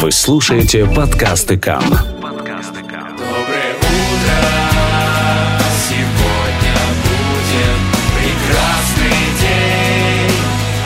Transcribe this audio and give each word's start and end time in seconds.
Вы 0.00 0.12
слушаете 0.12 0.86
подкасты 0.86 1.58
КАМ. 1.58 1.82
Подкасты 2.22 2.80
КАМ. 2.84 3.18
Доброе 3.18 3.74
утро, 3.76 4.38
сегодня 5.76 6.74
будет 7.04 7.80
прекрасный 8.16 9.20
день. 9.42 10.36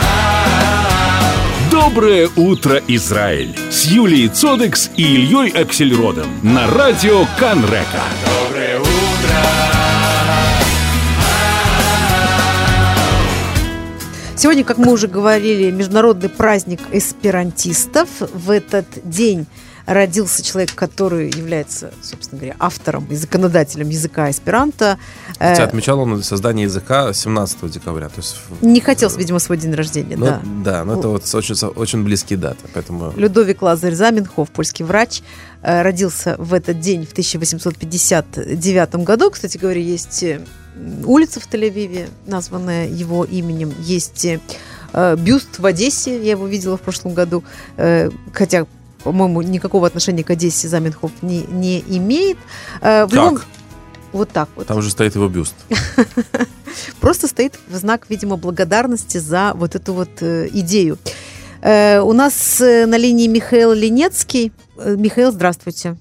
А-а-а. 0.02 1.70
Доброе 1.70 2.28
утро, 2.34 2.82
Израиль! 2.88 3.56
С 3.70 3.84
Юлией 3.84 4.26
Цодекс 4.26 4.90
и 4.96 5.04
Ильей 5.04 5.50
Аксельродом 5.50 6.26
на 6.42 6.66
радио 6.74 7.24
Канрека. 7.38 8.02
Доброе 8.48 8.73
Сегодня, 14.44 14.62
как 14.62 14.76
мы 14.76 14.92
уже 14.92 15.08
говорили, 15.08 15.70
международный 15.70 16.28
праздник 16.28 16.80
эсперантистов. 16.92 18.10
В 18.20 18.50
этот 18.50 18.84
день 19.02 19.46
родился 19.86 20.42
человек, 20.42 20.74
который 20.74 21.28
является, 21.28 21.92
собственно 22.02 22.40
говоря, 22.40 22.56
автором 22.58 23.06
и 23.10 23.16
законодателем 23.16 23.88
языка 23.88 24.30
эсперанто. 24.30 24.98
Хотя 25.38 25.62
Э, 25.62 25.66
отмечал 25.66 26.00
он 26.00 26.22
создание 26.22 26.64
языка 26.64 27.12
17 27.12 27.70
декабря. 27.70 28.08
То 28.08 28.20
есть, 28.20 28.36
Не 28.62 28.80
хотел, 28.80 29.10
видимо, 29.10 29.38
свой 29.38 29.58
день 29.58 29.74
рождения, 29.74 30.16
ну, 30.16 30.26
да. 30.26 30.40
да, 30.64 30.84
но 30.84 30.98
это 30.98 31.08
вот 31.08 31.34
очень, 31.34 31.54
очень 31.68 32.02
близкие 32.02 32.38
даты, 32.38 32.60
поэтому... 32.72 33.12
Людовик 33.16 33.60
Лазарь 33.62 33.94
Заменхоф, 33.94 34.50
польский 34.50 34.84
врач, 34.84 35.22
э, 35.62 35.82
родился 35.82 36.36
в 36.38 36.54
этот 36.54 36.80
день 36.80 37.06
в 37.06 37.12
1859 37.12 38.94
году. 38.96 39.30
Кстати 39.30 39.58
говоря, 39.58 39.80
есть 39.80 40.22
э, 40.22 40.40
улица 41.04 41.40
в 41.40 41.48
Тель-Авиве, 41.48 42.08
названная 42.26 42.88
его 42.88 43.24
именем. 43.24 43.72
Есть 43.80 44.26
бюст 45.18 45.58
в 45.58 45.66
Одессе, 45.66 46.22
я 46.22 46.30
его 46.30 46.46
видела 46.46 46.76
в 46.76 46.80
прошлом 46.80 47.14
году, 47.14 47.42
хотя 48.32 48.64
по-моему, 49.04 49.42
никакого 49.42 49.86
отношения 49.86 50.24
к 50.24 50.30
Одессе 50.30 50.66
Заменхоф 50.66 51.12
не, 51.22 51.44
не 51.48 51.80
имеет. 51.98 52.38
Э, 52.80 53.04
в 53.04 53.10
Как? 53.10 53.12
любом- 53.32 53.38
Вот 54.12 54.30
так 54.30 54.48
вот. 54.56 54.66
Там 54.66 54.78
уже 54.78 54.90
стоит 54.90 55.14
его 55.14 55.28
бюст. 55.28 55.54
Просто 57.00 57.28
стоит 57.28 57.54
в 57.68 57.74
знак, 57.76 58.06
видимо, 58.08 58.36
благодарности 58.36 59.18
за 59.18 59.52
вот 59.54 59.74
эту 59.74 59.92
вот 59.92 60.08
э, 60.22 60.48
идею. 60.52 60.98
Э, 61.62 62.00
у 62.00 62.12
нас 62.12 62.58
на 62.60 62.96
линии 62.96 63.28
Михаил 63.28 63.72
Ленецкий. 63.72 64.52
Михаил, 64.84 65.30
здравствуйте. 65.32 65.96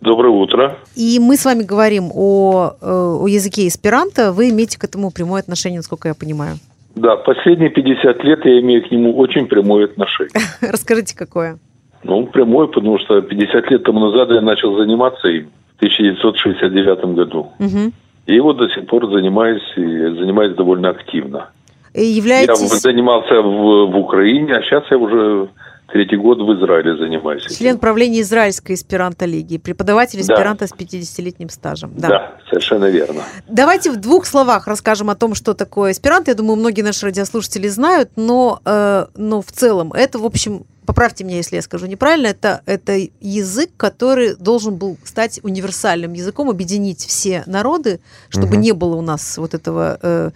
Доброе 0.00 0.30
утро. 0.30 0.78
И 0.96 1.18
мы 1.20 1.36
с 1.36 1.44
вами 1.44 1.62
говорим 1.62 2.10
о, 2.12 2.74
о 2.80 3.26
языке 3.28 3.66
эсперанто. 3.68 4.32
Вы 4.32 4.50
имеете 4.50 4.78
к 4.78 4.84
этому 4.84 5.10
прямое 5.10 5.40
отношение, 5.40 5.78
насколько 5.78 6.08
я 6.08 6.14
понимаю. 6.14 6.58
Да, 6.96 7.16
последние 7.16 7.70
50 7.70 8.24
лет 8.24 8.40
я 8.44 8.60
имею 8.60 8.86
к 8.86 8.90
нему 8.90 9.16
очень 9.16 9.46
прямое 9.46 9.84
отношение. 9.86 10.32
Расскажите, 10.60 11.16
какое? 11.16 11.58
Ну, 12.04 12.26
прямое, 12.26 12.66
потому 12.66 12.98
что 12.98 13.20
50 13.20 13.70
лет 13.70 13.84
тому 13.84 14.00
назад 14.10 14.30
я 14.30 14.40
начал 14.40 14.76
заниматься 14.76 15.28
им 15.28 15.50
в 15.74 15.76
1969 15.76 17.04
году. 17.14 17.52
Мгм. 17.58 17.92
И 18.26 18.40
вот 18.40 18.56
до 18.56 18.68
сих 18.68 18.86
пор 18.86 19.10
занимаюсь, 19.10 19.62
и 19.76 19.82
занимаюсь 19.82 20.54
довольно 20.56 20.90
активно. 20.90 21.50
Я 21.94 22.02
Являетесь 22.02 22.80
занимался 22.80 23.42
в, 23.42 23.90
в 23.90 23.96
Украине, 23.98 24.54
а 24.54 24.62
сейчас 24.62 24.84
я 24.90 24.96
уже 24.96 25.48
третий 25.92 26.16
год 26.16 26.38
в 26.38 26.52
Израиле 26.54 26.96
занимаюсь. 26.96 27.44
член 27.58 27.78
правления 27.78 28.22
Израильской 28.22 28.76
эсперанто-лиги, 28.76 29.58
преподаватель 29.58 30.24
Да. 30.26 30.34
эсперанто 30.34 30.66
с 30.66 30.72
50-летним 30.72 31.50
стажем. 31.50 31.92
Да. 31.96 32.32
совершенно 32.48 32.86
верно. 32.86 33.22
Давайте 33.48 33.90
в 33.90 33.96
двух 34.00 34.24
словах 34.24 34.66
расскажем 34.66 35.10
о 35.10 35.14
том, 35.16 35.34
что 35.34 35.52
такое 35.52 35.92
эсперанто. 35.92 36.30
Я 36.30 36.34
думаю, 36.36 36.56
многие 36.56 36.82
наши 36.82 37.04
радиослушатели 37.06 37.68
знают, 37.68 38.10
но, 38.16 38.60
э, 38.64 39.06
но 39.16 39.42
в 39.42 39.52
целом 39.52 39.92
это, 39.92 40.18
в 40.18 40.24
общем, 40.24 40.62
поправьте 40.86 41.24
меня, 41.24 41.36
если 41.36 41.56
я 41.56 41.62
скажу 41.62 41.86
неправильно, 41.86 42.28
это, 42.28 42.62
это 42.66 42.98
язык, 43.20 43.70
который 43.76 44.36
должен 44.36 44.76
был 44.76 44.98
стать 45.04 45.40
универсальным 45.42 46.12
языком, 46.12 46.50
объединить 46.50 47.04
все 47.04 47.42
народы, 47.46 48.00
чтобы 48.28 48.54
Мгм. 48.54 48.60
не 48.60 48.72
было 48.72 48.96
у 48.96 49.02
нас 49.02 49.38
вот 49.38 49.54
этого... 49.54 49.98
э, 50.02 50.30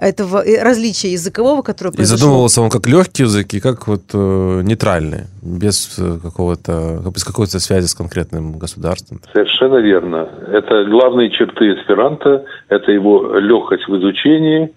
этого 0.00 0.42
различия 0.62 1.12
языкового, 1.12 1.62
которое 1.62 1.92
И 1.92 1.96
произошло. 1.96 2.18
задумывался 2.18 2.62
он 2.62 2.70
как 2.70 2.86
легкий 2.86 3.22
язык 3.24 3.54
и 3.54 3.60
как 3.60 3.86
вот 3.86 4.02
э, 4.14 4.62
нейтральный, 4.64 5.24
без 5.42 5.98
э, 5.98 6.18
какого-то, 6.22 7.02
без 7.14 7.24
какой-то 7.24 7.60
связи 7.60 7.86
с 7.86 7.94
конкретным 7.94 8.58
государством. 8.58 9.20
Совершенно 9.32 9.76
верно. 9.76 10.28
Это 10.48 10.84
главные 10.84 11.30
черты 11.30 11.74
эсперанто, 11.74 12.44
это 12.68 12.90
его 12.90 13.38
легкость 13.38 13.86
в 13.88 13.96
изучении 13.98 14.72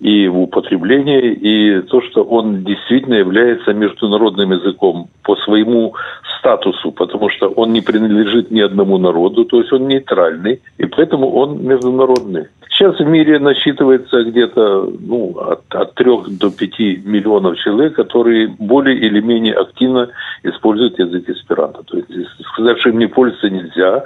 и 0.00 0.28
в 0.28 0.38
употреблении, 0.38 1.32
и 1.32 1.80
то, 1.82 2.02
что 2.02 2.22
он 2.22 2.64
действительно 2.64 3.14
является 3.14 3.72
международным 3.72 4.52
языком 4.52 5.08
по 5.22 5.36
своему 5.36 5.94
статусу, 6.38 6.92
потому 6.92 7.30
что 7.30 7.48
он 7.48 7.72
не 7.72 7.80
принадлежит 7.80 8.50
ни 8.50 8.60
одному 8.60 8.98
народу, 8.98 9.44
то 9.44 9.60
есть 9.60 9.72
он 9.72 9.88
нейтральный, 9.88 10.60
и 10.76 10.86
поэтому 10.86 11.32
он 11.32 11.64
международный. 11.64 12.48
Сейчас 12.68 12.98
в 12.98 13.06
мире 13.06 13.38
насчитывается 13.38 14.22
где-то 14.22 14.65
ну, 15.00 15.36
от, 15.38 15.74
от 15.74 15.94
3 15.94 16.38
до 16.40 16.50
5 16.50 16.78
миллионов 17.04 17.56
человек, 17.58 17.94
которые 17.94 18.48
более 18.48 18.96
или 18.96 19.20
менее 19.20 19.54
активно 19.54 20.10
используют 20.42 20.98
язык 20.98 21.28
эсперанто. 21.28 21.82
То 21.84 21.96
есть 21.98 22.10
сказать, 22.52 22.78
что 22.80 22.90
им 22.90 22.98
не 22.98 23.06
пользоваться 23.06 23.50
нельзя. 23.50 24.04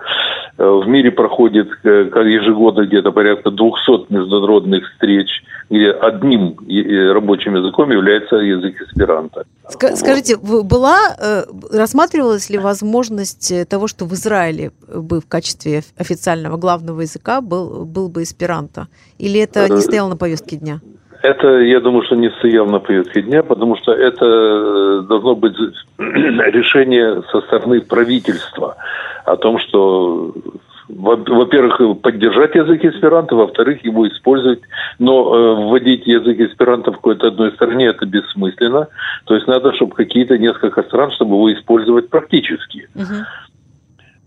Э, 0.58 0.64
В 0.64 0.86
мире 0.86 1.10
проходит 1.10 1.68
э, 1.84 1.88
ежегодно 2.24 2.86
где-то 2.86 3.12
порядка 3.12 3.50
200 3.50 4.12
международных 4.12 4.90
встреч, 4.92 5.42
где 5.70 5.92
одним 5.92 6.56
рабочим 7.14 7.54
языком 7.54 7.90
является 7.92 8.36
язык 8.36 8.74
эсперанто. 8.82 9.44
Ска- 9.68 9.94
Скажите, 9.94 10.36
была, 10.36 10.98
э, 11.18 11.44
рассматривалась 11.72 12.50
ли 12.50 12.58
возможность 12.58 13.52
э, 13.52 13.64
того, 13.64 13.86
что 13.86 14.04
в 14.04 14.12
Израиле 14.14 14.72
бы 14.92 15.20
в 15.20 15.26
качестве 15.28 15.78
оф- 15.78 15.92
официального 15.96 16.56
главного 16.56 17.02
языка 17.02 17.40
был, 17.40 17.84
был 17.84 18.08
бы 18.08 18.24
эсперанто? 18.24 18.88
Или 19.18 19.40
это 19.40 19.68
не 19.68 19.76
Э, 19.76 19.80
стояло 19.80 20.08
на 20.08 20.16
повестке 20.16 20.56
дня? 20.56 20.80
Это, 21.22 21.46
я 21.60 21.80
думаю, 21.80 22.02
что 22.04 22.16
не 22.16 22.30
стоял 22.30 22.66
на 22.66 22.78
повестке 22.80 23.22
дня, 23.22 23.42
потому 23.42 23.76
что 23.76 23.92
это 23.92 25.02
должно 25.02 25.36
быть 25.36 25.54
решение 25.98 27.22
со 27.30 27.40
стороны 27.42 27.80
правительства 27.82 28.76
о 29.24 29.36
том, 29.36 29.58
что 29.58 30.34
во-первых, 30.96 32.00
поддержать 32.02 32.54
язык 32.54 32.84
эсперанто, 32.84 33.34
во-вторых, 33.36 33.84
его 33.84 34.06
использовать. 34.08 34.60
Но 34.98 35.34
э, 35.34 35.54
вводить 35.68 36.06
язык 36.06 36.38
эсперанто 36.40 36.90
в 36.92 36.96
какой-то 36.96 37.28
одной 37.28 37.52
стране 37.52 37.86
это 37.86 38.06
бессмысленно. 38.06 38.88
То 39.24 39.34
есть 39.34 39.46
надо, 39.46 39.72
чтобы 39.74 39.94
какие-то 39.94 40.38
несколько 40.38 40.82
стран, 40.82 41.10
чтобы 41.12 41.34
его 41.36 41.52
использовать 41.52 42.08
практически. 42.08 42.88
Мгм. 42.94 43.24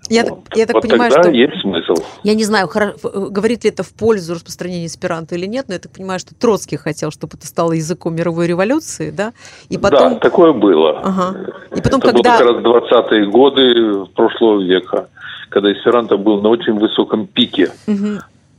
Я, 0.10 0.24
так, 0.24 0.32
Вот. 0.32 0.40
я 0.56 0.66
так 0.66 0.74
Вот 0.76 0.82
понимаю, 0.84 1.12
тогда 1.12 1.30
что... 1.30 1.38
есть 1.38 1.62
смысл. 1.62 1.94
Я 2.24 2.36
не 2.36 2.44
знаю, 2.44 2.68
хоро- 2.68 2.94
э, 3.04 3.30
говорит 3.30 3.64
ли 3.64 3.70
это 3.70 3.84
в 3.84 3.94
пользу 3.94 4.34
распространения 4.34 4.88
эсперанто 4.88 5.36
или 5.36 5.46
нет, 5.46 5.66
но 5.70 5.76
я 5.76 5.80
так 5.80 5.94
понимаю, 5.94 6.20
что 6.20 6.36
Троцкий 6.36 6.76
хотел, 6.76 7.10
чтобы 7.10 7.38
это 7.38 7.48
стало 7.48 7.72
языком 7.72 8.14
мировой 8.14 8.48
революции, 8.48 9.12
да? 9.12 9.32
И 9.70 9.78
потом... 9.78 10.16
Да, 10.16 10.20
такое 10.20 10.52
было. 10.52 11.00
Ага. 11.00 11.38
И 11.76 11.82
потом, 11.82 12.02
Это 12.02 12.12
когда- 12.12 12.38
было 12.38 12.54
как 12.54 12.92
раз 12.92 13.12
20-е 13.12 13.26
годы 13.28 14.06
прошлого 14.14 14.62
века, 14.62 15.08
когда 15.54 15.72
эсперанто 15.72 16.18
был 16.18 16.42
на 16.42 16.50
очень 16.50 16.74
высоком 16.74 17.28
пике. 17.28 17.72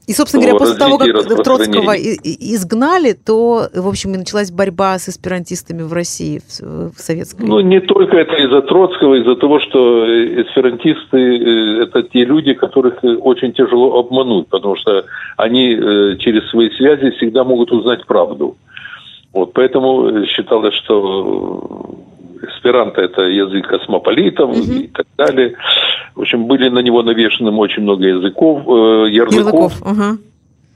И, 0.06 0.12
собственно 0.12 0.43
говоря, 0.43 0.59
после 0.59 0.77
того, 0.77 0.99
как 0.99 1.44
Троцкого 1.44 1.94
изгнали, 1.97 3.15
то, 3.15 3.69
в 3.75 3.88
общем, 3.88 4.15
и 4.15 4.19
началась 4.19 4.50
борьба 4.50 4.99
с 4.99 5.09
эсперантистами 5.09 5.83
в 5.83 5.94
России, 5.94 6.43
в, 6.60 6.93
советской. 6.97 7.47
Ну, 7.47 7.60
не 7.60 7.81
только 7.81 8.19
это 8.19 8.34
из-за 8.34 8.60
Троцкого, 8.60 9.15
из-за 9.15 9.34
того, 9.37 9.60
что 9.60 10.04
эсперантисты 10.43 11.16
э,– 11.16 11.83
это 11.84 12.03
те 12.03 12.25
люди, 12.27 12.53
которых 12.53 13.03
э, 13.03 13.16
очень 13.16 13.54
тяжело 13.54 13.99
обмануть, 13.99 14.49
потому 14.49 14.77
что 14.77 15.06
они 15.38 15.72
э, 15.72 16.16
через 16.19 16.50
свои 16.50 16.69
связи 16.77 17.10
всегда 17.16 17.43
могут 17.43 17.72
узнать 17.72 18.04
правду. 18.06 18.56
Вот, 19.33 19.54
поэтому 19.54 20.27
считалось, 20.27 20.75
что 20.75 21.97
эсперанто– 22.44 23.00
это 23.03 23.22
язык 23.22 23.66
космополитов 23.69 24.57
и 24.57 24.89
так 24.89 25.07
далее. 25.16 25.54
В 26.15 26.21
общем, 26.21 26.47
были 26.47 26.69
на 26.69 26.80
него 26.80 27.03
навешаны 27.03 27.51
очень 27.51 27.83
много 27.83 28.07
языков, 28.07 28.63
э, 28.66 29.10
Ярлыков. 29.10 29.72
Ага. 29.83 30.19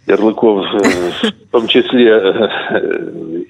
ярлыков, 0.06 0.66
э, 0.74 1.30
в 1.48 1.50
том 1.52 1.66
числе 1.68 2.08
э, 2.08 2.48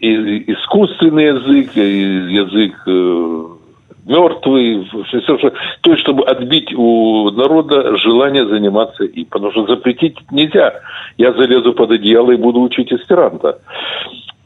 и 0.01 0.53
искусственный 0.53 1.27
язык, 1.27 1.77
и 1.77 2.35
язык 2.35 2.75
э, 2.87 3.45
мертвый, 4.09 4.89
все, 5.07 5.21
что, 5.21 5.53
то 5.83 5.91
есть, 5.91 6.01
чтобы 6.01 6.25
отбить 6.25 6.73
у 6.75 7.31
народа 7.31 7.97
желание 7.99 8.47
заниматься 8.47 9.05
им. 9.05 9.27
Потому 9.27 9.53
что 9.53 9.67
запретить 9.67 10.17
нельзя. 10.31 10.81
Я 11.19 11.33
залезу 11.35 11.75
под 11.75 11.91
одеяло 11.91 12.33
и 12.33 12.37
буду 12.37 12.61
учить 12.61 12.93
эсперанто. 12.93 13.59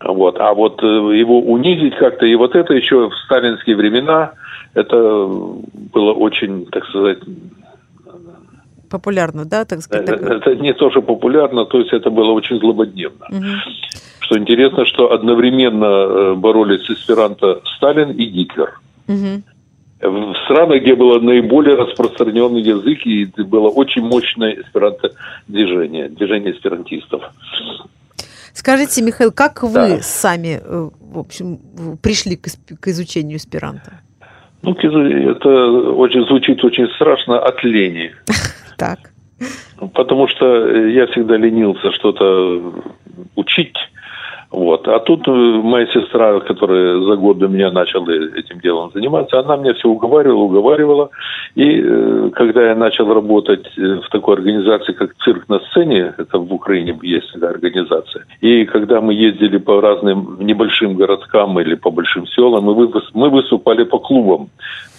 Вот. 0.04 0.38
А 0.38 0.52
вот 0.54 0.82
э, 0.82 0.86
его 0.86 1.40
унизить 1.40 1.96
как-то, 1.96 2.26
и 2.26 2.34
вот 2.34 2.54
это 2.54 2.74
еще 2.74 3.08
в 3.08 3.14
сталинские 3.24 3.76
времена, 3.76 4.32
это 4.74 4.96
было 4.96 6.12
очень, 6.12 6.66
так 6.66 6.84
сказать, 6.86 7.18
Популярно, 8.92 9.46
да, 9.46 9.64
так 9.64 9.80
сказать? 9.80 10.06
это, 10.06 10.18
такое? 10.18 10.36
это 10.36 10.54
не 10.56 10.74
тоже 10.74 11.00
популярно, 11.00 11.64
то 11.64 11.78
есть 11.78 11.94
это 11.94 12.10
было 12.10 12.32
очень 12.32 12.58
злободневно. 12.58 13.26
Мгм. 13.30 13.56
Что 14.20 14.38
интересно, 14.38 14.84
что 14.84 15.12
одновременно 15.12 15.84
э, 15.86 16.34
боролись 16.34 16.90
эсперанто 16.90 17.62
Сталин 17.76 18.10
и 18.10 18.26
Гитлер. 18.26 18.78
Мгм. 19.08 19.44
в 20.02 20.34
странах, 20.44 20.82
где 20.82 20.94
было 20.94 21.18
наиболее 21.20 21.74
распространенный 21.74 22.60
язык, 22.60 23.06
и 23.06 23.24
было 23.42 23.68
очень 23.68 24.02
мощное 24.02 24.52
эсперанто-движение, 24.60 26.10
движение 26.10 26.52
эсперантистов. 26.52 27.22
Скажите, 28.54 29.02
Михаил, 29.02 29.32
как 29.32 29.62
вы 29.62 29.72
Да. 29.72 29.98
сами, 30.02 30.60
э, 30.62 30.90
в 31.00 31.18
общем, 31.18 31.58
пришли 32.02 32.36
к, 32.36 32.48
к 32.80 32.88
изучению 32.88 33.38
эсперанто? 33.38 34.00
Ну, 34.62 34.72
это 34.74 35.48
очень 35.92 36.24
звучит 36.26 36.62
очень 36.64 36.86
страшно 36.94 37.38
от 37.40 37.62
лени. 37.64 38.12
Так. 38.78 38.98
Потому 39.94 40.26
что 40.28 40.44
я 40.86 41.06
всегда 41.08 41.36
ленился 41.36 41.92
что-то 41.92 42.72
учить. 43.36 43.76
Вот. 44.52 44.86
А 44.86 44.98
тут 44.98 45.26
э, 45.26 45.30
моя 45.30 45.86
сестра, 45.86 46.38
которая 46.40 47.00
за 47.00 47.16
год 47.16 47.38
до 47.38 47.48
меня 47.48 47.70
начала 47.70 48.06
этим 48.10 48.60
делом 48.60 48.90
заниматься, 48.92 49.40
она 49.40 49.56
меня 49.56 49.72
все 49.74 49.88
уговаривала, 49.88 50.42
уговаривала. 50.42 51.08
И 51.54 51.80
э, 51.82 52.30
когда 52.34 52.68
я 52.68 52.74
начал 52.74 53.12
работать 53.12 53.66
э, 53.78 54.00
в 54.04 54.08
такой 54.10 54.34
организации, 54.36 54.92
как 54.92 55.14
«Цирк 55.24 55.48
на 55.48 55.58
сцене», 55.60 56.14
это 56.18 56.38
в 56.38 56.52
Украине 56.52 56.98
есть 57.02 57.32
такая 57.32 57.50
организация, 57.50 58.24
и 58.42 58.66
когда 58.66 59.00
мы 59.00 59.14
ездили 59.14 59.56
по 59.58 59.80
разным 59.80 60.36
небольшим 60.40 60.94
городкам 60.96 61.58
или 61.58 61.74
по 61.74 61.90
большим 61.90 62.26
селам, 62.26 62.64
мы, 62.64 62.74
вы- 62.74 63.02
мы 63.14 63.30
выступали 63.30 63.84
по 63.84 63.98
клубам 63.98 64.48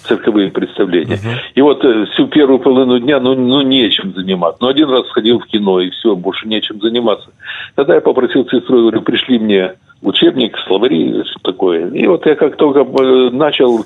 цирковые 0.08 0.52
представления. 0.52 1.18
И 1.56 1.62
вот 1.62 1.82
всю 2.12 2.28
первую 2.28 2.60
половину 2.60 3.00
дня, 3.00 3.20
ну, 3.22 3.36
ну, 3.36 3.62
нечем 3.62 4.14
заниматься. 4.14 4.58
Ну, 4.62 4.68
один 4.68 4.90
раз 4.90 5.08
сходил 5.08 5.40
в 5.40 5.46
кино, 5.46 5.80
и 5.80 5.92
все, 5.92 6.14
больше 6.16 6.46
нечем 6.48 6.82
заниматься. 6.82 7.30
Тогда 7.76 7.96
я 7.96 8.02
попросил 8.02 8.46
сестру, 8.50 8.80
говорю, 8.82 9.02
пришли 9.02 9.40
мне 9.44 9.76
учебник, 10.04 10.58
словари, 10.68 11.24
такое. 11.44 11.90
И 11.90 12.06
вот 12.08 12.26
я 12.26 12.36
как 12.36 12.58
только 12.58 12.82
э, 12.82 13.30
начал, 13.32 13.86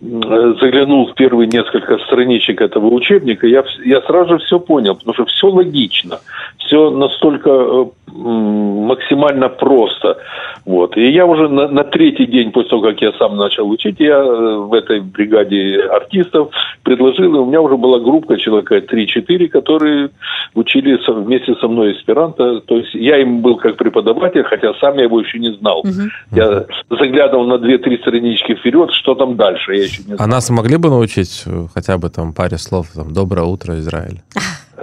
м, 0.00 0.22
заглянул 0.60 1.06
в 1.06 1.14
первые 1.14 1.48
несколько 1.48 1.98
страничек 1.98 2.60
этого 2.60 2.86
учебника, 2.86 3.46
я, 3.46 3.64
я 3.84 4.00
сразу 4.02 4.38
все 4.38 4.58
понял, 4.58 4.94
потому 4.94 5.14
что 5.14 5.24
все 5.26 5.48
логично, 5.48 6.20
все 6.58 6.90
настолько 6.90 7.50
э, 7.50 7.84
максимально 8.12 9.48
просто. 9.48 10.18
Вот. 10.64 10.96
И 10.96 11.10
я 11.10 11.26
уже 11.26 11.48
на, 11.48 11.68
на 11.68 11.84
третий 11.84 12.26
день 12.26 12.52
после 12.52 12.70
того, 12.70 12.82
как 12.82 13.00
я 13.00 13.12
сам 13.12 13.36
начал 13.36 13.68
учить, 13.68 13.96
я 13.98 14.18
э, 14.18 14.56
в 14.56 14.74
этой 14.74 15.00
бригаде 15.00 15.80
артистов 15.90 16.50
предложил, 16.82 17.34
и 17.34 17.38
у 17.38 17.46
меня 17.46 17.60
уже 17.60 17.76
была 17.76 17.98
группа 18.00 18.36
человека 18.36 18.78
3-4, 18.78 19.48
которые 19.48 20.10
учили 20.54 20.98
вместе 21.06 21.54
со 21.56 21.68
мной 21.68 21.92
эсперанто. 21.92 22.60
То 22.60 22.76
есть 22.76 22.94
я 22.94 23.18
им 23.18 23.40
был 23.40 23.56
как 23.56 23.76
преподаватель, 23.76 24.42
хотя 24.44 24.74
сам 24.74 24.96
я 24.96 25.04
его 25.04 25.20
еще 25.20 25.38
не 25.38 25.51
знал. 25.54 25.84
Я 26.30 26.64
заглядывал 26.90 27.46
на 27.46 27.54
2-3 27.54 27.98
странички 28.00 28.54
вперед, 28.54 28.90
что 28.92 29.14
там 29.14 29.36
дальше, 29.36 29.74
я 29.74 29.82
еще 29.84 30.02
не 30.04 30.12
А 30.14 30.16
знал. 30.16 30.28
нас 30.28 30.50
могли 30.50 30.76
бы 30.76 30.88
научить 30.88 31.42
э, 31.46 31.66
хотя 31.74 31.98
бы 31.98 32.08
там 32.10 32.32
паре 32.32 32.58
слов, 32.58 32.88
там, 32.94 33.12
«Доброе 33.12 33.44
утро, 33.46 33.78
Израиль». 33.78 34.20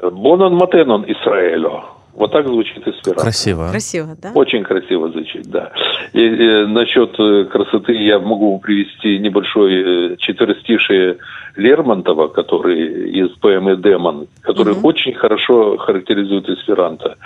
Бонан 0.01 0.56
Матенон 0.56 1.04
Исраэлю. 1.07 1.83
Вот 2.13 2.31
так 2.31 2.47
звучит 2.47 2.85
эсперанто. 2.88 3.21
Красиво. 3.21 3.69
Красиво, 3.69 4.17
да? 4.21 4.31
Очень 4.33 4.63
красиво 4.63 5.09
звучит, 5.09 5.50
да. 5.50 5.71
И, 6.13 6.21
э, 6.21 6.65
насчет 6.65 7.17
э, 7.19 7.45
красоты 7.45 7.94
я 7.94 8.19
могу 8.19 8.59
привести 8.59 9.19
небольшой 9.19 10.13
э, 10.13 10.15
четверостишие 10.17 11.17
Лермонтова, 11.56 12.27
который 12.27 13.11
из 13.11 13.29
поэмы 13.38 13.77
«Демон», 13.77 14.27
который 14.41 14.75
очень 14.81 15.13
хорошо 15.13 15.77
характеризует 15.77 16.50
эсперанто. 16.50 17.17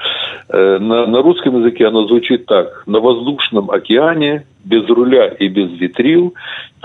На, 0.50 1.06
на 1.06 1.22
русском 1.22 1.60
языке 1.60 1.88
оно 1.88 2.08
звучит 2.08 2.46
так. 2.46 2.84
«На 2.86 3.00
воздушном 3.00 3.70
океане, 3.70 4.46
без 4.64 4.88
руля 4.90 5.28
и 5.28 5.48
без 5.48 5.72
ветрил, 5.72 6.34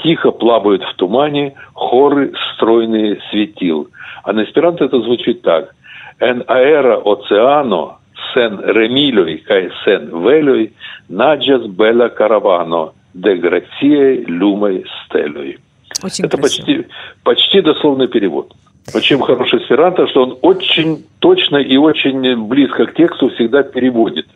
тихо 0.03 0.31
плавают 0.31 0.83
в 0.83 0.95
тумане 0.95 1.55
хоры 1.75 2.33
стройные 2.55 3.19
светил». 3.31 3.89
А 4.25 4.33
на 4.33 4.45
эсперанто 4.45 4.85
это 4.85 5.01
звучит 5.01 5.43
так. 5.43 5.75
«En 6.21 6.43
aera 6.47 6.99
oceano 7.05 7.99
sen 8.35 8.59
remiloi 8.59 9.39
kai 9.47 9.71
sen 9.85 10.11
veloi 10.25 10.73
nagias 11.09 11.67
bella 11.67 12.09
caravano 12.11 12.93
de 13.13 13.37
grazie 13.39 14.25
lumei 14.27 14.85
steloi». 15.05 15.59
Очень 16.03 16.27
Это 16.27 16.37
красиво. 16.37 16.67
почти, 16.67 16.87
почти 17.25 17.61
дословный 17.61 18.09
перевод. 18.09 18.53
Но 18.95 19.01
чем 19.01 19.21
хороший 19.21 19.61
эсперанто, 19.61 20.07
что 20.07 20.23
он 20.23 20.39
очень 20.43 21.05
точно 21.19 21.59
и 21.59 21.77
очень 21.77 22.47
близко 22.47 22.87
к 22.87 22.95
тексту 22.95 23.29
всегда 23.31 23.63
переводит. 23.63 24.27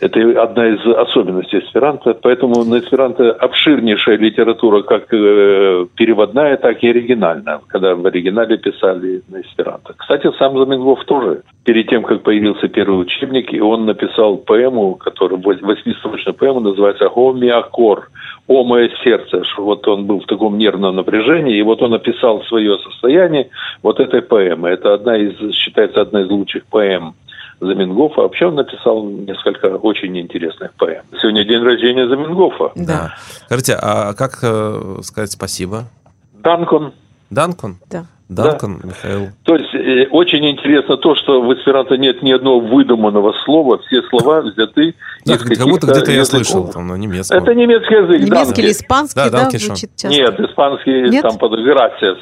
Это 0.00 0.42
одна 0.42 0.68
из 0.68 0.86
особенностей 0.86 1.58
эсперанто. 1.60 2.14
Поэтому 2.14 2.64
на 2.64 2.78
эсперанто 2.78 3.32
обширнейшая 3.32 4.18
литература, 4.18 4.82
как 4.82 5.12
э, 5.12 5.86
переводная, 5.96 6.56
так 6.56 6.82
и 6.82 6.88
оригинальная, 6.88 7.60
когда 7.68 7.94
в 7.94 8.04
оригинале 8.06 8.58
писали 8.58 9.22
на 9.28 9.40
эсперанто. 9.40 9.94
Кстати, 9.96 10.30
сам 10.38 10.58
Заменгов 10.58 11.04
тоже. 11.04 11.42
Перед 11.64 11.88
тем, 11.88 12.02
как 12.02 12.22
появился 12.22 12.68
первый 12.68 13.00
учебник, 13.00 13.52
и 13.52 13.60
он 13.60 13.86
написал 13.86 14.36
поэму, 14.36 14.96
которая 14.96 15.40
вось- 15.40 15.62
восьмистрочная 15.62 16.34
поэма, 16.34 16.60
называется 16.60 17.08
«Гомиакор», 17.08 18.10
«О 18.46 18.64
мое 18.64 18.90
сердце», 19.02 19.42
что 19.44 19.64
вот 19.64 19.88
он 19.88 20.04
был 20.04 20.20
в 20.20 20.26
таком 20.26 20.58
нервном 20.58 20.96
напряжении, 20.96 21.56
и 21.56 21.62
вот 21.62 21.80
он 21.80 21.94
описал 21.94 22.42
свое 22.42 22.76
состояние 22.78 23.48
вот 23.82 24.00
этой 24.00 24.20
поэмы. 24.20 24.68
Это 24.68 24.92
одна 24.92 25.16
из, 25.16 25.54
считается 25.54 26.02
одна 26.02 26.20
из 26.22 26.28
лучших 26.28 26.66
поэм 26.66 27.14
Заменгофа. 27.60 28.22
Вообще 28.22 28.46
он 28.46 28.56
написал 28.56 29.04
несколько 29.04 29.66
очень 29.76 30.18
интересных 30.18 30.72
поэм. 30.74 31.02
Сегодня 31.20 31.44
день 31.44 31.62
рождения 31.62 32.08
Заменгофа. 32.08 32.72
Да, 32.76 33.14
Скажите, 33.46 33.76
а 33.80 34.14
как 34.14 34.38
э, 34.42 34.98
сказать 35.02 35.32
спасибо? 35.32 35.84
Данкон. 36.32 36.92
Данкон? 37.34 37.78
да. 37.90 38.06
Данкон, 38.26 38.80
Михаил. 38.82 39.28
То 39.44 39.54
есть 39.54 39.74
э, 39.74 40.06
очень 40.10 40.48
интересно 40.48 40.96
то, 40.96 41.14
что 41.14 41.42
в 41.42 41.52
эсперанто 41.54 41.98
нет 41.98 42.22
ни 42.22 42.32
одного 42.32 42.58
выдуманного 42.60 43.34
слова, 43.44 43.78
все 43.86 44.00
слова 44.08 44.40
взяты 44.40 44.94
Да, 45.26 45.34
из 45.34 45.58
как 45.58 45.68
будто 45.68 45.86
где-то 45.88 46.10
я 46.10 46.24
слышал, 46.24 46.66
там, 46.68 46.86
на 46.86 46.94
немецком. 46.94 47.36
Это 47.42 47.54
немецкий 47.54 47.94
язык, 47.94 48.20
Немецкий 48.26 48.62
или 48.62 48.70
испанский, 48.72 49.20
Да, 49.20 49.28
да, 49.30 49.50
звучит 49.50 49.90
часто? 49.94 50.08
Нет, 50.08 50.40
испанский 50.40 51.10
Нет? 51.10 51.22
там 51.22 51.36
под 51.36 51.52
gracias. 51.52 52.16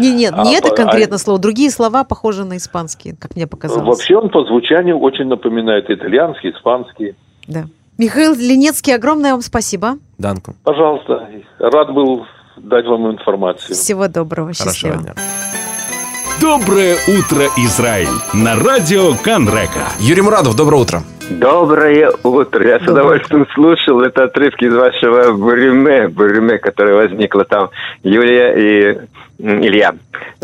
Не, 0.00 0.12
нет, 0.12 0.34
А, 0.36 0.42
не 0.44 0.56
это 0.56 0.70
по- 0.70 0.74
конкретно 0.74 1.16
а- 1.16 1.18
слово, 1.18 1.38
другие 1.38 1.70
слова 1.70 2.02
похожи 2.02 2.44
на 2.44 2.56
испанские, 2.56 3.14
как 3.16 3.36
мне 3.36 3.46
показалось. 3.46 3.86
Вообще 3.86 4.16
он 4.16 4.30
по 4.30 4.44
звучанию 4.44 4.98
очень 4.98 5.26
напоминает 5.26 5.88
итальянский, 5.88 6.50
испанский. 6.50 7.14
Да. 7.46 7.66
Михаил 7.96 8.34
Ленецкий, 8.34 8.92
огромное 8.94 9.32
вам 9.32 9.42
спасибо. 9.42 9.98
Данкон. 10.18 10.56
Пожалуйста, 10.64 11.28
рад 11.60 11.92
был 11.94 12.26
дать 12.62 12.86
вам 12.86 13.10
информацию. 13.12 13.74
Всего 13.74 14.08
доброго, 14.08 14.48
Хорошего 14.52 14.72
счастливо. 14.72 14.96
дня. 14.98 15.14
Доброе 16.40 16.94
утро, 17.08 17.46
Израиль! 17.56 18.06
На 18.32 18.54
радио 18.56 19.14
Канрека. 19.24 19.88
Юрий 19.98 20.22
Мурадов, 20.22 20.54
доброе 20.56 20.82
утро. 20.82 21.02
Доброе 21.30 22.10
утро. 22.22 22.66
Я 22.66 22.76
с 22.78 22.80
Доброе. 22.80 22.92
удовольствием 22.92 23.46
слушал 23.54 24.00
это 24.02 24.24
отрывки 24.24 24.64
из 24.64 24.74
вашего 24.74 25.32
Бурюме, 25.32 26.08
Бурюме, 26.08 26.58
которое 26.58 26.94
возникло 26.94 27.44
там, 27.44 27.70
Юлия 28.02 28.54
и 28.54 28.98
Илья. 29.38 29.94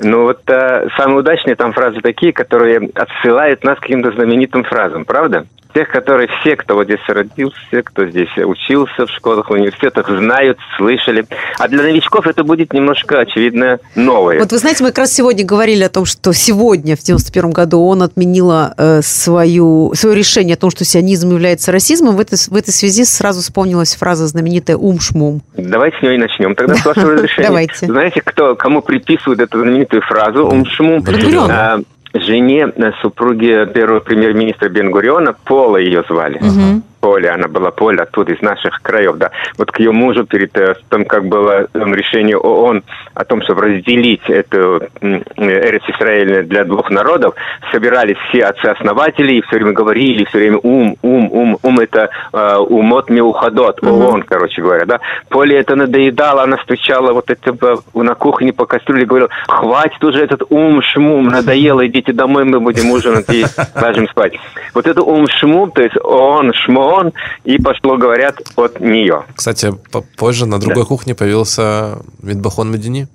Ну 0.03 0.23
вот 0.23 0.41
э, 0.49 0.89
самые 0.97 1.19
удачные 1.19 1.57
там 1.57 1.73
фразы 1.73 2.01
такие, 2.01 2.33
которые 2.33 2.91
отсылают 2.95 3.65
нас 3.65 3.79
к 3.79 3.83
каким-то 3.83 4.13
знаменитым 4.13 4.65
фразам, 4.65 5.05
правда? 5.05 5.47
Тех, 5.75 5.89
которые 5.89 6.29
все, 6.41 6.55
кто 6.55 6.77
вот 6.77 6.85
здесь 6.85 7.01
родился, 7.09 7.83
кто 7.83 8.07
здесь 8.07 8.29
учился 8.37 9.07
в 9.07 9.11
школах, 9.11 9.51
в 9.51 9.53
университетах, 9.53 10.09
знают, 10.09 10.57
слышали. 10.77 11.27
А 11.59 11.67
для 11.67 11.83
новичков 11.83 12.29
это 12.29 12.45
будет 12.45 12.73
немножко, 12.73 13.19
очевидно, 13.19 13.81
новое. 13.97 14.39
Вот 14.39 14.53
вы 14.53 14.59
знаете, 14.59 14.85
мы 14.85 14.91
как 14.91 14.99
раз 14.99 15.13
сегодня 15.13 15.45
говорили 15.45 15.83
о 15.83 15.89
том, 15.89 16.05
что 16.05 16.33
сегодня, 16.33 16.95
в 16.95 17.01
91 17.01 17.51
году, 17.51 17.85
он 17.85 18.03
отменила 18.03 18.73
э, 18.79 19.03
свою, 19.03 19.93
свое 19.95 20.15
решение 20.17 20.55
о 20.55 20.59
том, 20.59 20.71
что 20.71 20.85
сионизм 20.85 21.33
является 21.33 21.73
расизмом. 21.73 22.15
В 22.15 22.21
этой, 22.21 22.37
в 22.37 22.55
этой 22.55 22.71
связи 22.71 23.05
сразу 23.05 23.41
вспомнилась 23.41 23.97
фраза 23.97 24.29
знаменитая 24.29 24.77
«ум-шмум». 24.77 25.43
Давайте 25.57 25.99
с 25.99 26.03
нее 26.03 26.15
и 26.15 26.19
начнем. 26.19 26.55
Тогда 26.55 26.77
с 26.77 26.85
вашего 26.85 27.13
разрешения. 27.15 27.49
Давайте. 27.49 27.87
Знаете, 27.87 28.21
кто, 28.21 28.55
кому 28.55 28.81
приписывают 28.85 29.41
эту 29.41 29.61
знаменитую 29.61 30.03
фразу? 30.03 30.47
Бен-Гурион. 31.03 31.51
А, 31.51 31.81
Жене 32.15 32.73
э, 32.77 32.93
супруги 33.03 33.67
первого 33.73 34.01
премьер-министра 34.01 34.69
Бенгуриона, 34.69 35.35
Пола 35.45 35.79
ее 35.79 36.05
звали. 36.09 36.41
Поля, 37.05 37.35
она 37.35 37.49
была 37.49 37.71
Поля, 37.71 38.05
оттуда, 38.05 38.33
из 38.33 38.41
наших 38.41 38.81
краев, 38.81 39.17
да. 39.17 39.31
Вот 39.59 39.71
к 39.71 39.79
ее 39.79 39.93
мужу 39.93 40.25
перед 40.25 40.57
э, 40.57 40.75
тем, 40.91 41.05
как 41.05 41.27
было 41.27 41.67
решение 41.75 42.39
ООН 42.39 42.83
о 43.13 43.25
том, 43.27 43.43
чтобы 43.43 43.61
разделить 43.61 44.23
эту 44.27 44.81
э, 45.03 45.21
Эрец 45.37 45.83
Исраэль 45.87 46.45
для 46.45 46.65
двух 46.65 46.89
народов, 46.89 47.35
собирались 47.73 48.17
все 48.31 48.45
отцы-основатели 48.45 49.35
и 49.35 49.43
все 49.43 49.57
время 49.57 49.73
говорили, 49.73 50.25
все 50.25 50.39
время 50.39 50.61
ум, 50.63 50.97
ум, 51.03 51.29
ум, 51.31 51.59
ум 51.63 51.79
это 51.79 52.09
э, 52.33 52.57
умот 52.57 53.11
меухадот, 53.11 53.85
ООН, 53.85 54.23
короче 54.23 54.63
говоря, 54.63 54.87
да. 54.87 55.01
Поле 55.29 55.59
это 55.59 55.77
надоедало, 55.77 56.43
она 56.43 56.57
стучала 56.63 57.13
вот 57.13 57.29
это 57.29 57.55
на 57.93 58.15
кухне 58.15 58.55
по 58.55 58.65
кастрюле, 58.65 59.05
говорила, 59.05 59.29
хватит 59.47 60.03
уже 60.03 60.25
этот 60.25 60.45
ум, 60.49 60.81
шмум, 60.81 61.27
надоело, 61.27 61.87
идите 61.87 62.15
домой, 62.15 62.45
мы 62.45 62.61
будем 62.61 62.91
ужинать 62.91 63.29
и 63.29 63.45
ложим 63.79 64.09
спать. 64.09 64.33
Вот 64.73 64.87
это 64.87 65.03
ум, 65.03 65.27
шмум, 65.29 65.71
то 65.71 65.83
есть 65.83 65.99
ООН, 66.03 66.55
шмон, 66.95 67.13
и 67.45 67.59
пошло, 67.59 67.97
говорят, 67.97 68.37
от 68.57 68.81
нее. 68.81 69.25
Кстати, 69.35 69.73
по- 69.91 70.03
позже 70.17 70.47
на 70.47 70.59
другой 70.59 70.87
кухне 70.87 71.15
появился 71.15 71.99
Мидбахон 72.23 72.71
Медини. 72.71 73.09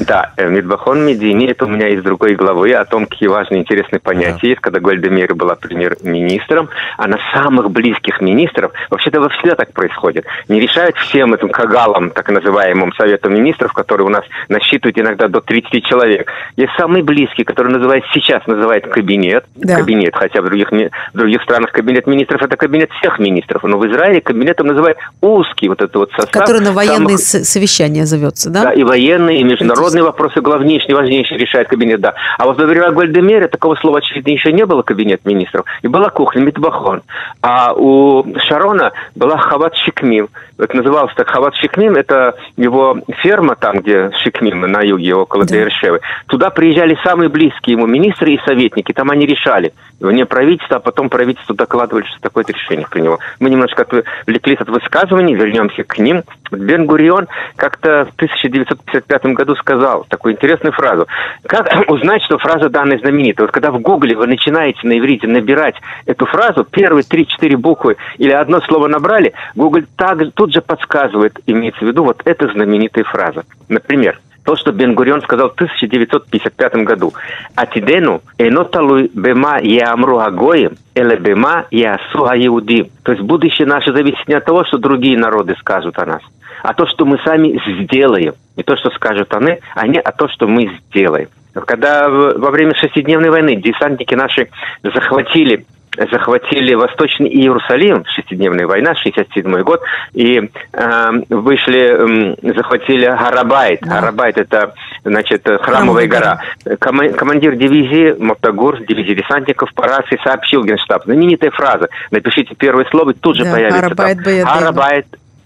Да, 0.00 0.32
э, 0.36 0.48
Медбахон 0.48 1.04
Медини, 1.06 1.46
это 1.50 1.66
у 1.66 1.68
меня 1.68 1.88
из 1.88 2.02
другой 2.02 2.34
главы 2.34 2.72
о 2.72 2.84
том, 2.86 3.06
какие 3.06 3.28
важные 3.28 3.60
интересные 3.60 4.00
понятия 4.00 4.48
есть, 4.48 4.60
когда 4.60 4.80
Гольда 4.80 5.10
Мейер 5.10 5.34
была 5.34 5.54
премьер-министром, 5.56 6.70
она 6.96 7.18
самых 7.34 7.70
близких 7.70 8.20
министров, 8.20 8.72
вообще-то 8.88 9.28
всегда 9.28 9.56
так 9.56 9.72
происходит, 9.72 10.24
не 10.48 10.58
решают 10.58 10.96
всем 10.96 11.34
этим 11.34 11.50
кагалам, 11.50 12.10
так 12.10 12.30
называемым 12.30 12.92
Советом 12.94 13.34
министров, 13.34 13.72
который 13.74 14.02
у 14.02 14.08
нас 14.08 14.24
насчитывает 14.48 14.98
иногда 14.98 15.28
до 15.28 15.40
30 15.40 15.84
человек. 15.84 16.30
Есть 16.56 16.72
самый 16.78 17.02
близкий, 17.02 17.44
который 17.44 17.70
называет, 17.72 18.04
сейчас 18.14 18.46
называет 18.46 18.86
кабинет, 18.86 19.44
Да. 19.56 19.76
кабинет, 19.76 20.14
хотя 20.16 20.40
в 20.40 20.46
других, 20.46 20.72
ми- 20.72 20.88
в 21.12 21.18
других 21.18 21.42
странах 21.42 21.72
кабинет 21.72 22.06
министров 22.06 22.40
это 22.42 22.56
кабинет 22.56 22.90
всех 23.00 23.18
министров, 23.18 23.62
но 23.64 23.76
в 23.78 23.86
Израиле 23.86 24.20
кабинетом 24.22 24.68
называют 24.68 24.96
узкий 25.20 25.68
вот 25.68 25.82
этот 25.82 25.94
вот 25.96 26.10
состав. 26.12 26.30
Который 26.32 26.62
на 26.62 26.72
военные 26.72 27.18
самых- 27.18 27.46
совещания 27.46 28.06
зовется, 28.06 28.48
да? 28.48 28.64
да, 28.64 28.72
и 28.72 28.82
военные, 28.82 29.40
и 29.40 29.44
международные 29.44 29.89
вопросы 29.98 30.40
главнейшие, 30.40 30.94
важнейшие 30.94 31.38
решает 31.38 31.68
кабинет, 31.68 32.00
да. 32.00 32.14
А 32.38 32.46
вот 32.46 32.58
во 32.58 32.64
время 32.64 32.90
Гольдемера 32.90 33.48
такого 33.48 33.74
слова, 33.76 33.98
очевидно, 33.98 34.30
еще 34.30 34.52
не 34.52 34.64
было 34.64 34.82
кабинет 34.82 35.24
министров. 35.24 35.64
И 35.82 35.88
была 35.88 36.10
кухня, 36.10 36.42
Митбахон. 36.42 37.02
А 37.42 37.72
у 37.74 38.24
Шарона 38.38 38.92
была 39.14 39.36
Хават 39.38 39.74
Шикмим. 39.76 40.28
Это 40.58 40.76
называлось 40.76 41.14
так 41.14 41.28
Хават 41.28 41.54
Шикмим, 41.56 41.96
это 41.96 42.36
его 42.56 42.98
ферма 43.22 43.56
там, 43.56 43.80
где 43.80 44.10
Шикмим, 44.22 44.60
на 44.60 44.82
юге, 44.82 45.14
около 45.14 45.44
Да. 45.44 45.56
Бершевы. 45.56 46.00
Туда 46.26 46.50
приезжали 46.50 46.98
самые 47.02 47.28
близкие 47.28 47.76
ему 47.76 47.86
министры 47.86 48.32
и 48.32 48.40
советники, 48.44 48.92
там 48.92 49.10
они 49.10 49.26
решали. 49.26 49.72
Вне 50.00 50.24
правительства, 50.26 50.76
а 50.76 50.80
потом 50.80 51.08
правительство 51.08 51.54
докладывали, 51.54 52.04
что 52.04 52.20
такое-то 52.20 52.52
решение 52.52 52.86
приняло. 52.88 53.18
Мы 53.38 53.50
немножко 53.50 53.82
отвлеклись 53.82 54.58
от 54.60 54.68
высказываний, 54.68 55.34
вернемся 55.34 55.82
к 55.84 55.98
ним. 55.98 56.22
Бен-Гурион 56.50 57.28
как-то 57.56 58.06
в 58.10 58.14
1955 58.16 59.26
году 59.26 59.54
сказал 59.56 59.79
такую 60.08 60.34
интересную 60.34 60.72
фразу. 60.72 61.06
Как 61.46 61.68
узнать, 61.88 62.22
что 62.22 62.38
фраза 62.38 62.68
данная 62.68 62.98
знаменита? 62.98 63.42
Вот 63.42 63.52
когда 63.52 63.70
в 63.70 63.80
Гугле 63.80 64.16
вы 64.16 64.26
начинаете 64.26 64.80
на 64.86 64.98
иврите 64.98 65.26
набирать 65.26 65.76
эту 66.06 66.26
фразу, 66.26 66.64
первые 66.64 67.04
3-4 67.04 67.56
буквы 67.56 67.96
или 68.18 68.30
одно 68.30 68.60
слово 68.60 68.88
набрали, 68.88 69.32
Google 69.54 69.82
так, 69.96 70.18
тут 70.34 70.52
же 70.52 70.60
подсказывает, 70.60 71.38
имеется 71.46 71.84
в 71.84 71.88
виду 71.88 72.04
вот 72.04 72.22
эта 72.24 72.48
знаменитая 72.48 73.04
фраза. 73.04 73.44
Например, 73.68 74.18
то, 74.44 74.56
что 74.56 74.72
Бен-Гурион 74.72 75.22
сказал 75.22 75.50
в 75.50 75.54
1955 75.54 76.74
году. 76.84 77.12
«Атидену 77.54 78.22
эноталуй 78.38 79.10
бема 79.14 79.60
яамру 79.60 80.18
агоим, 80.18 80.72
эле 80.94 81.16
бема 81.16 81.66
ясу 81.70 82.24
иудим». 82.34 82.88
То 83.02 83.12
есть 83.12 83.22
будущее 83.24 83.66
наше 83.66 83.92
зависит 83.92 84.26
не 84.28 84.34
от 84.34 84.44
того, 84.44 84.64
что 84.64 84.78
другие 84.78 85.18
народы 85.18 85.54
скажут 85.58 85.98
о 85.98 86.06
нас, 86.06 86.22
а 86.62 86.74
то, 86.74 86.86
что 86.86 87.04
мы 87.04 87.18
сами 87.24 87.60
сделаем. 87.84 88.34
Не 88.56 88.62
то, 88.62 88.76
что 88.76 88.90
скажут 88.90 89.32
они, 89.34 89.58
а 89.74 89.86
не 89.86 89.98
а 90.00 90.12
то, 90.12 90.28
что 90.28 90.46
мы 90.46 90.70
сделаем. 90.88 91.28
Когда 91.66 92.08
во 92.08 92.50
время 92.50 92.74
шестидневной 92.74 93.30
войны 93.30 93.56
десантники 93.56 94.14
наши 94.14 94.48
захватили 94.82 95.66
захватили 96.10 96.74
Восточный 96.74 97.28
Иерусалим, 97.28 98.04
шестидневная 98.06 98.66
война, 98.66 98.94
67 98.94 99.62
год, 99.62 99.82
и 100.14 100.48
э, 100.72 101.10
вышли, 101.28 101.80
м, 101.80 102.54
захватили 102.54 103.06
Гарабайт. 103.06 103.80
Гарабайт 103.82 104.38
это, 104.38 104.74
значит, 105.04 105.46
э, 105.48 105.58
храмовая 105.58 106.06
Храмовая 106.06 106.06
гора. 106.06 106.40
Кома- 106.78 107.12
командир 107.12 107.56
дивизии 107.56 108.14
Мотогур, 108.18 108.80
дивизии 108.84 109.14
десантников 109.14 109.72
по 109.74 109.82
рации 109.86 110.18
сообщил 110.22 110.64
Генштаб. 110.64 111.04
Знаменитая 111.04 111.50
фраза. 111.50 111.88
Напишите 112.10 112.54
первое 112.54 112.86
слово, 112.90 113.12
тут 113.14 113.36
же 113.36 113.44
Да, 113.44 113.52
появится 113.52 113.80
«Гарабайт 113.80 114.16
там. 114.16 114.24
Беядейну». 114.24 114.46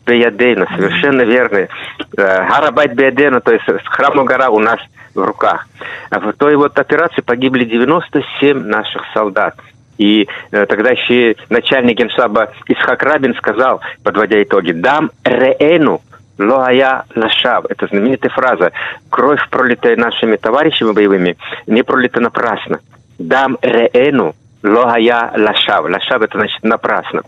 Беядейна, 0.06 0.66
совершенно 0.74 1.22
верно. 1.22 1.56
Э, 1.58 1.68
Гарабайт 2.16 2.94
Беядейна, 2.94 3.40
то 3.40 3.52
есть 3.52 3.64
храмовая 3.84 4.26
гора 4.26 4.50
у 4.50 4.58
нас 4.58 4.78
в 5.14 5.22
руках. 5.22 5.66
А 6.10 6.20
В 6.20 6.32
той 6.32 6.56
вот 6.56 6.78
операции 6.78 7.22
погибли 7.22 7.64
97 7.64 8.58
наших 8.66 9.02
солдат. 9.14 9.54
И 9.98 10.28
э, 10.50 10.66
тогда 10.66 10.90
еще 10.90 11.36
начальник 11.50 11.98
генштаба 11.98 12.52
Исхак 12.66 13.02
Рабин 13.02 13.34
сказал, 13.36 13.80
подводя 14.02 14.42
итоги, 14.42 14.72
«Дам 14.72 15.10
реэну 15.24 16.00
лоая 16.38 17.04
лашав». 17.14 17.66
Это 17.68 17.86
знаменитая 17.86 18.30
фраза. 18.30 18.72
Кровь, 19.08 19.40
пролитая 19.50 19.96
нашими 19.96 20.36
товарищами 20.36 20.92
боевыми, 20.92 21.36
не 21.66 21.82
пролита 21.82 22.20
напрасно. 22.20 22.80
«Дам 23.18 23.56
реэну 23.62 24.34
лоая 24.64 25.32
лашав». 25.36 25.84
Лашав– 25.84 26.22
это 26.22 26.38
значит 26.38 26.62
напрасно. 26.64 27.22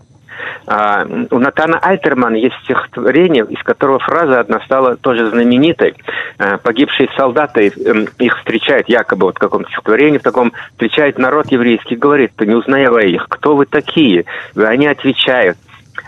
А, 0.65 1.05
у 1.31 1.39
Натана 1.39 1.79
Альтермана 1.79 2.35
есть 2.35 2.55
стихотворение, 2.63 3.45
из 3.49 3.61
которого 3.63 3.99
фраза 3.99 4.39
одна 4.39 4.59
стала 4.61 4.95
тоже 4.97 5.29
знаменитой. 5.29 5.95
А, 6.37 6.57
погибшие 6.57 7.09
солдаты, 7.15 7.69
эм, 7.69 8.07
их 8.19 8.37
встречают 8.37 8.89
якобы 8.89 9.27
вот 9.27 9.35
в 9.35 9.39
каком-то 9.39 9.69
стихотворении, 9.69 10.17
в 10.17 10.23
таком 10.23 10.53
встречает 10.71 11.17
народ 11.17 11.51
еврейский, 11.51 11.95
говорит, 11.95 12.31
не 12.39 12.55
узнавая 12.55 13.05
их, 13.05 13.27
кто 13.29 13.55
вы 13.55 13.65
такие? 13.65 14.25
И 14.55 14.61
они 14.61 14.87
отвечают, 14.87 15.57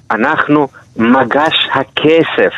анахну 0.07 0.71
магаш 0.95 1.67
хакесев, 1.69 2.53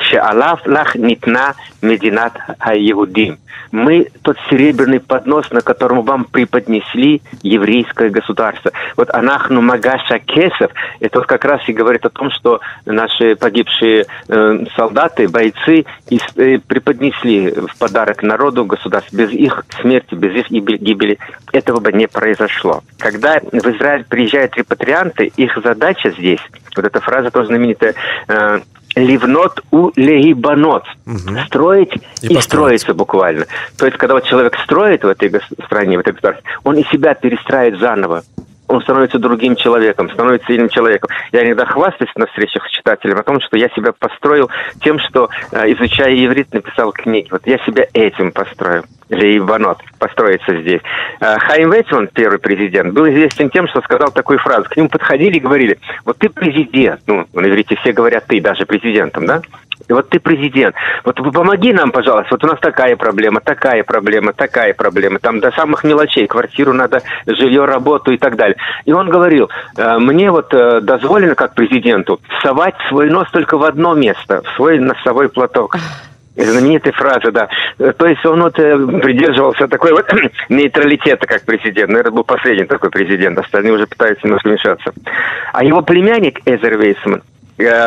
шеалав 0.00 0.60
лах 0.66 0.94
нитна 0.94 1.54
мединат 1.82 2.34
хаиудим. 2.58 3.38
Мы 3.70 4.08
тот 4.22 4.36
серебряный 4.48 5.00
поднос, 5.00 5.50
на 5.50 5.60
котором 5.60 6.02
вам 6.02 6.24
преподнесли 6.24 7.20
еврейское 7.42 8.08
государство. 8.08 8.72
Вот 8.96 9.10
анахну 9.12 9.60
магаша 9.60 10.18
кесов, 10.20 10.70
это 11.00 11.18
вот 11.18 11.26
как 11.26 11.44
раз 11.44 11.60
и 11.68 11.72
говорит 11.72 12.04
о 12.06 12.10
том, 12.10 12.30
что 12.30 12.60
наши 12.86 13.36
погибшие 13.36 14.06
э, 14.28 14.64
солдаты, 14.74 15.28
бойцы 15.28 15.84
и, 16.08 16.20
э, 16.36 16.58
преподнесли 16.66 17.50
в 17.50 17.78
подарок 17.78 18.22
народу 18.22 18.64
государство. 18.64 19.14
Без 19.14 19.30
их 19.32 19.64
смерти, 19.80 20.14
без 20.14 20.34
их 20.34 20.50
гибели 20.50 21.18
этого 21.52 21.80
бы 21.80 21.92
не 21.92 22.08
произошло. 22.08 22.82
Когда 22.98 23.40
в 23.40 23.54
Израиль 23.54 24.04
приезжают 24.04 24.56
репатрианты, 24.56 25.26
их 25.36 25.58
задача 25.62 26.10
здесь, 26.10 26.40
вот 26.74 26.84
эта 26.84 27.00
фраза 27.00 27.30
тоже 27.30 27.48
знаменитая, 27.48 27.94
э, 28.28 28.60
Ливнот 28.98 29.62
у 29.70 29.90
легибанот. 29.96 30.84
Строить 31.46 31.92
И 32.22 32.28
и, 32.28 32.40
строиться 32.40 32.94
буквально. 32.94 33.46
То 33.76 33.86
есть, 33.86 33.98
когда 33.98 34.14
вот 34.14 34.24
человек 34.24 34.56
строит 34.64 35.04
в 35.04 35.08
этой 35.08 35.30
стране, 35.64 35.96
в 35.96 36.00
этой 36.00 36.12
государстве, 36.12 36.44
он 36.64 36.76
и 36.76 36.84
себя 36.84 37.14
перестраивает 37.14 37.80
заново. 37.80 38.22
Он 38.68 38.82
становится 38.82 39.18
другим 39.18 39.56
человеком, 39.56 40.10
становится 40.10 40.46
сильным 40.46 40.68
человеком. 40.68 41.10
Я 41.32 41.44
иногда 41.44 41.64
хвастаюсь 41.64 42.12
на 42.16 42.26
встречах 42.26 42.66
с 42.66 42.70
читателем 42.70 43.18
о 43.18 43.22
том, 43.22 43.40
что 43.40 43.56
я 43.56 43.68
себя 43.70 43.92
построил 43.98 44.50
тем, 44.82 44.98
что, 44.98 45.28
э, 45.52 45.72
изучая 45.72 46.14
иврит, 46.14 46.52
написал 46.52 46.92
книги. 46.92 47.28
Вот 47.30 47.46
я 47.46 47.58
себя 47.58 47.86
этим 47.92 48.30
построил. 48.32 48.84
Лейбанот, 49.10 49.78
построиться 49.98 50.60
здесь. 50.60 50.82
Э, 51.20 51.38
Хайм 51.38 51.72
Вейцман, 51.72 52.08
первый 52.08 52.38
президент, 52.38 52.92
был 52.92 53.08
известен 53.08 53.48
тем, 53.50 53.66
что 53.68 53.80
сказал 53.80 54.10
такую 54.10 54.38
фразу. 54.38 54.64
К 54.68 54.76
нему 54.76 54.88
подходили 54.90 55.38
и 55.38 55.40
говорили, 55.40 55.78
вот 56.04 56.18
ты 56.18 56.28
президент. 56.28 57.00
Ну, 57.06 57.26
на 57.32 57.46
иврите 57.46 57.76
все 57.76 57.92
говорят 57.92 58.26
ты, 58.26 58.40
даже 58.40 58.66
президентом, 58.66 59.26
да? 59.26 59.40
Вот 59.88 60.08
ты 60.08 60.20
президент. 60.20 60.74
Вот 61.04 61.16
помоги 61.16 61.72
нам, 61.72 61.90
пожалуйста. 61.90 62.28
Вот 62.32 62.44
у 62.44 62.46
нас 62.46 62.58
такая 62.60 62.96
проблема, 62.96 63.40
такая 63.40 63.84
проблема, 63.84 64.32
такая 64.32 64.74
проблема. 64.74 65.18
Там 65.18 65.40
до 65.40 65.50
самых 65.52 65.84
мелочей. 65.84 66.26
Квартиру 66.26 66.72
надо, 66.72 67.02
жилье, 67.26 67.64
работу 67.64 68.12
и 68.12 68.18
так 68.18 68.36
далее. 68.36 68.56
И 68.84 68.92
он 68.92 69.08
говорил, 69.08 69.50
«Э, 69.76 69.98
мне 69.98 70.30
вот 70.30 70.52
э, 70.52 70.80
дозволено, 70.80 71.34
как 71.34 71.54
президенту, 71.54 72.20
совать 72.42 72.74
свой 72.88 73.10
нос 73.10 73.28
только 73.32 73.56
в 73.56 73.64
одно 73.64 73.94
место, 73.94 74.42
в 74.42 74.56
свой 74.56 74.78
носовой 74.78 75.28
платок. 75.28 75.76
Знаменитая 76.36 76.92
фраза, 76.92 77.32
да. 77.32 77.48
То 77.78 78.06
есть 78.06 78.24
он 78.24 78.42
вот 78.42 78.58
э, 78.60 78.76
придерживался 79.02 79.66
такой 79.66 79.92
вот 79.92 80.06
нейтралитета, 80.48 81.26
как 81.26 81.44
президент. 81.44 81.90
Наверное, 81.90 82.12
был 82.12 82.24
последний 82.24 82.64
такой 82.64 82.90
президент. 82.90 83.38
Остальные 83.38 83.72
уже 83.72 83.86
пытаются 83.88 84.24
немножко 84.24 84.48
вмешаться. 84.48 84.92
А 85.52 85.64
его 85.64 85.82
племянник 85.82 86.40
Эзер 86.46 86.78
Вейсман, 86.78 87.22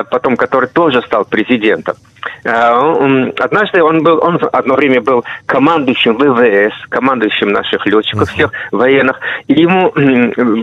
потом 0.10 0.38
который 0.38 0.70
тоже 0.70 1.01
стал 1.01 1.25
президентом. 1.25 1.96
Э, 2.44 3.32
Однажды 3.40 3.84
он 3.84 4.04
был, 4.04 4.20
он 4.24 4.40
одно 4.52 4.76
время 4.76 5.02
был 5.02 5.24
командующим 5.46 6.18
ВВС, 6.18 6.74
командующим 6.90 7.50
наших 7.52 7.86
летчиков 7.86 8.30
всех 8.30 8.52
военных. 8.72 9.20
И 9.48 9.54
ему 9.54 9.92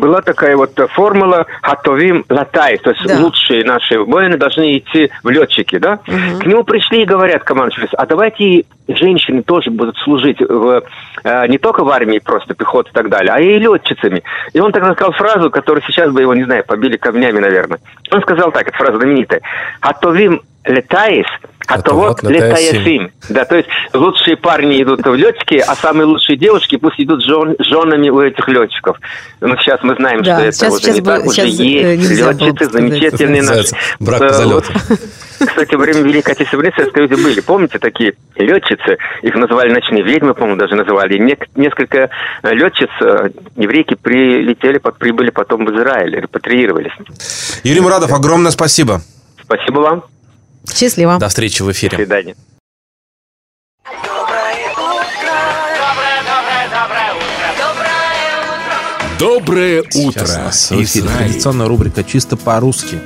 была 0.01 0.21
такая 0.23 0.57
вот 0.57 0.79
формула 0.93 1.47
«Хатовим 1.63 2.25
латай», 2.29 2.79
то 2.79 2.91
есть 2.91 3.07
Да. 3.07 3.21
лучшие 3.21 3.65
наши 3.65 3.99
воины 4.01 4.37
должны 4.37 4.79
идти 4.79 5.11
в 5.23 5.29
летчики, 5.31 5.79
да? 5.79 5.99
К 6.41 6.47
нему 6.47 6.65
пришли 6.65 7.03
и 7.03 7.07
говорят 7.07 7.45
командующие, 7.45 7.89
а 7.93 8.07
давайте 8.07 8.65
женщины 8.89 9.43
тоже 9.43 9.71
будут 9.71 9.97
служить 9.99 10.41
в, 10.41 10.83
э, 11.25 11.47
не 11.49 11.59
только 11.59 11.85
в 11.85 11.91
армии, 11.91 12.19
просто 12.19 12.55
пехоты 12.55 12.91
и 12.91 12.93
так 12.95 13.09
далее, 13.09 13.33
а 13.33 13.41
и 13.41 13.59
летчицами. 13.59 14.23
И 14.53 14.61
он 14.61 14.73
тогда 14.73 14.93
сказал 14.95 15.13
фразу, 15.13 15.51
которую 15.51 15.83
сейчас 15.83 16.11
бы 16.11 16.21
его, 16.23 16.35
не 16.35 16.45
знаю, 16.45 16.65
побили 16.67 16.97
камнями, 16.97 17.39
наверное. 17.39 17.79
Он 18.11 18.23
сказал 18.23 18.51
так, 18.51 18.67
эта 18.69 18.77
фраза 18.77 18.97
знаменитая. 18.99 19.43
«Атовим 19.81 20.41
летаешь, 20.69 21.27
а, 21.67 21.75
А 21.75 21.83
то 21.83 21.95
вот 21.95 22.23
летаешь. 22.23 23.11
Да, 23.29 23.45
то 23.45 23.57
есть 23.57 23.69
лучшие 23.93 24.37
парни 24.37 24.83
идут 24.83 25.05
в 25.07 25.15
летчики, 25.15 25.57
а 25.57 25.75
самые 25.75 26.07
лучшие 26.07 26.37
девушки 26.39 26.77
пусть 26.77 26.99
идут 27.01 27.23
жен- 27.25 27.57
женами 27.59 28.09
у 28.09 28.21
этих 28.21 28.47
летчиков. 28.49 28.99
Ну, 29.41 29.55
сейчас 29.59 29.83
мы 29.83 29.95
знаем, 29.97 30.23
Да, 30.23 30.37
что 30.37 30.43
это 30.45 30.53
сейчас- 30.53 30.73
уже 30.75 30.83
сейчас 30.83 30.95
не 30.95 31.01
бы- 31.03 31.07
так, 31.11 31.27
уже 31.27 31.43
э, 31.43 31.47
есть 31.47 32.11
летчицы 32.11 32.71
замечательные 32.71 33.43
наши. 33.43 33.75
Брак 34.01 34.23
Э, 34.23 34.29
залету. 34.31 34.73
вот, 34.89 34.99
Кстати, 35.49 35.75
во 35.75 35.83
время 35.83 36.01
Великой 36.03 36.33
Отечественной 36.33 36.73
войны 36.77 36.91
Союзе 36.93 37.17
были, 37.23 37.41
помните, 37.41 37.79
такие 37.79 38.15
летчицы, 38.37 38.97
их 39.23 39.35
называли 39.35 39.71
ночные 39.73 40.03
ведьмы, 40.03 40.35
по-моему, 40.35 40.59
даже 40.59 40.75
называли. 40.75 41.19
Несколько 41.55 42.11
э, 42.43 42.55
летчиц, 42.55 42.89
еврейки, 43.57 43.95
прилетели, 43.95 44.79
под- 44.79 44.97
прибыли 44.99 45.31
потом 45.31 45.65
в 45.67 45.71
Израиль, 45.77 46.17
репатриировались. 46.19 46.93
Юрий 47.63 47.81
Мурадов, 47.81 48.13
огромное 48.13 48.51
спасибо. 48.53 49.01
Спасибо 49.45 49.81
вам. 49.81 50.05
Счастливо. 50.75 51.19
До 51.19 51.29
встречи 51.29 51.63
в 51.63 51.67
До 51.67 51.73
эфире. 51.73 51.97
свидания. 51.97 52.37
Доброе 59.19 59.83
Сейчас 59.91 59.97
у 60.05 60.09
утро, 60.09 60.21
нас 60.45 60.69
традиционная 60.69 61.67
рубрика 61.67 62.05
«Чисто 62.05 62.37
по-русски». 62.37 63.01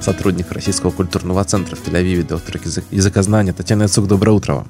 Сотрудник 0.00 0.50
Российского 0.50 0.90
культурного 0.90 1.44
центра 1.44 1.76
в 1.76 1.86
Тель-Авиве, 1.86 2.26
доктор 2.26 2.56
язык- 2.56 2.84
языкознания 2.90 3.52
Татьяна 3.52 3.82
Яцук. 3.84 4.08
Доброе 4.08 4.32
утро 4.32 4.54
вам. 4.54 4.68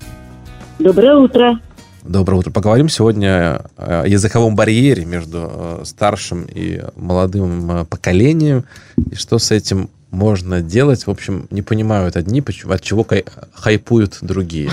Доброе 0.78 1.16
утро. 1.16 1.58
Доброе 2.02 2.36
утро. 2.36 2.50
Поговорим 2.50 2.90
сегодня 2.90 3.62
о 3.76 4.04
языковом 4.06 4.56
барьере 4.56 5.06
между 5.06 5.50
э, 5.50 5.82
старшим 5.86 6.44
и 6.44 6.82
молодым 6.96 7.70
э, 7.70 7.84
поколением. 7.86 8.64
И 9.10 9.14
что 9.14 9.38
с 9.38 9.50
этим 9.50 9.88
можно 10.14 10.62
делать. 10.62 11.06
В 11.06 11.10
общем, 11.10 11.46
не 11.50 11.62
понимают 11.62 12.16
одни, 12.16 12.40
почему- 12.40 12.72
от 12.72 12.82
чего 12.82 13.02
кай- 13.04 13.24
хайпуют 13.52 14.18
другие. 14.22 14.70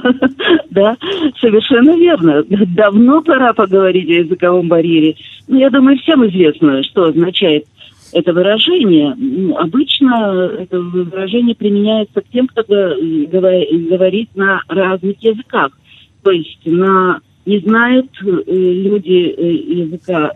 Да, 0.69 0.95
совершенно 1.41 1.97
верно. 1.97 2.43
Давно 2.47 3.21
пора 3.21 3.51
поговорить 3.53 4.07
о 4.09 4.13
языковом 4.23 4.69
барьере. 4.69 5.15
Ну, 5.49 5.57
я 5.59 5.69
думаю, 5.69 5.97
всем 5.97 6.25
известно, 6.29 6.81
что 6.83 7.05
означает 7.09 7.65
это 8.13 8.31
выражение. 8.31 9.13
Ну, 9.17 9.57
Обычно 9.57 10.49
это 10.59 10.79
выражение 10.79 11.55
применяется 11.55 12.21
к 12.21 12.29
тем, 12.31 12.47
кто 12.47 12.63
го- 12.63 12.95
говор- 13.27 13.65
говорит 13.89 14.29
на 14.35 14.61
разных 14.69 15.21
языках. 15.21 15.77
То 16.23 16.31
есть 16.31 16.59
на 16.65 17.19
не 17.45 17.59
знают 17.59 18.07
э, 18.23 18.27
люди 18.47 19.35
э, 19.37 19.51
языка. 19.51 20.31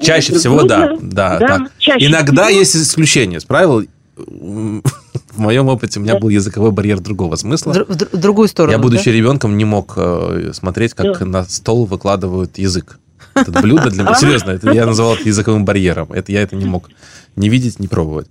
Чаще 0.00 0.28
друг 0.32 0.40
всего, 0.40 0.62
да. 0.64 0.86
друга. 0.88 1.02
да, 1.02 1.38
Да, 1.38 1.46
так. 1.46 1.72
чаще 1.78 2.06
Иногда 2.06 2.46
всего. 2.46 2.58
есть 2.58 2.76
исключения 2.76 3.36
из 3.38 3.44
правил. 3.44 3.84
В 4.16 5.38
моем 5.40 5.68
опыте 5.68 5.98
у 5.98 6.02
меня 6.02 6.16
был 6.18 6.28
языковой 6.28 6.70
барьер 6.70 7.00
другого 7.00 7.34
смысла. 7.36 7.72
В 7.88 8.16
другую 8.16 8.46
сторону. 8.48 8.72
Я, 8.72 8.78
будучи 8.78 9.06
да? 9.06 9.12
ребенком, 9.12 9.56
не 9.56 9.64
мог 9.64 9.94
э, 9.96 10.50
смотреть, 10.54 10.94
как 10.94 11.18
Да. 11.18 11.24
на 11.24 11.44
стол 11.44 11.86
выкладывают 11.86 12.56
язык. 12.58 12.98
Это 13.34 13.50
блюдо 13.50 13.90
для 13.90 14.04
меня, 14.04 14.14
серьезно, 14.14 14.52
это 14.52 14.70
я 14.70 14.86
называл 14.86 15.14
это 15.14 15.28
языковым 15.28 15.64
барьером. 15.64 16.12
Это 16.12 16.30
я 16.30 16.42
это 16.42 16.54
не 16.54 16.64
мог 16.64 16.88
не 17.36 17.48
видеть, 17.48 17.78
не 17.80 17.88
пробовать. 17.88 18.28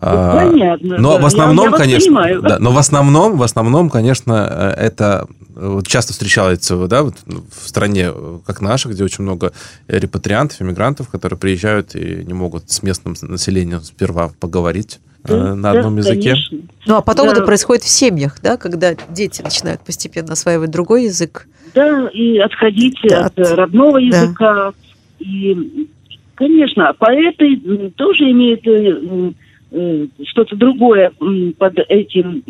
А, 0.00 0.36
понятно, 0.48 0.96
Но 0.98 1.12
да. 1.12 1.18
в 1.18 1.20
Я- 1.22 1.26
основном, 1.26 1.64
я 1.66 1.70
вас 1.70 1.80
конечно, 1.80 2.06
понимаю. 2.06 2.42
да, 2.42 2.58
но 2.58 2.72
в 2.72 2.78
основном, 2.78 3.36
в 3.36 3.42
основном, 3.42 3.90
конечно, 3.90 4.46
э, 4.76 4.86
это 4.86 5.26
э, 5.56 5.66
вот 5.68 5.86
часто 5.86 6.12
встречается, 6.12 6.76
да, 6.88 7.02
вот 7.04 7.14
в 7.26 7.68
стране, 7.68 8.10
э, 8.14 8.38
как 8.46 8.60
наша, 8.60 8.88
где 8.88 9.02
очень 9.04 9.22
много 9.24 9.52
репатриантов, 9.88 10.60
иммигрантов, 10.62 11.08
которые 11.08 11.38
приезжают 11.38 11.94
и 11.96 12.24
не 12.24 12.34
могут 12.34 12.70
с 12.70 12.82
местным 12.82 13.14
населением 13.22 13.80
сперва 13.82 14.30
поговорить 14.40 14.98
Да, 15.24 15.54
на 15.54 15.72
да, 15.72 15.78
одном 15.78 15.96
языке. 15.96 16.30
конечно. 16.30 16.58
Ну, 16.86 16.96
а 16.96 17.00
потом 17.00 17.26
Да. 17.28 17.32
это 17.32 17.42
происходит 17.42 17.82
в 17.84 17.88
семьях, 17.88 18.36
да, 18.42 18.56
когда 18.56 18.94
дети 19.08 19.42
начинают 19.42 19.80
постепенно 19.82 20.32
осваивать 20.34 20.70
другой 20.70 21.04
язык. 21.04 21.46
Да, 21.74 22.08
и 22.08 22.38
отходить 22.38 22.98
Да, 23.08 23.26
от 23.26 23.38
от- 23.38 23.56
родного 23.56 23.98
да. 24.00 24.06
языка. 24.22 24.72
И, 25.18 25.88
конечно, 26.34 26.92
поэты 26.98 27.54
м, 27.64 27.90
тоже 27.92 28.30
имеют 28.30 28.66
э, 28.66 29.32
э, 29.72 30.06
что-то 30.24 30.56
другое 30.56 31.12
под 31.58 31.78
этим 31.88 32.42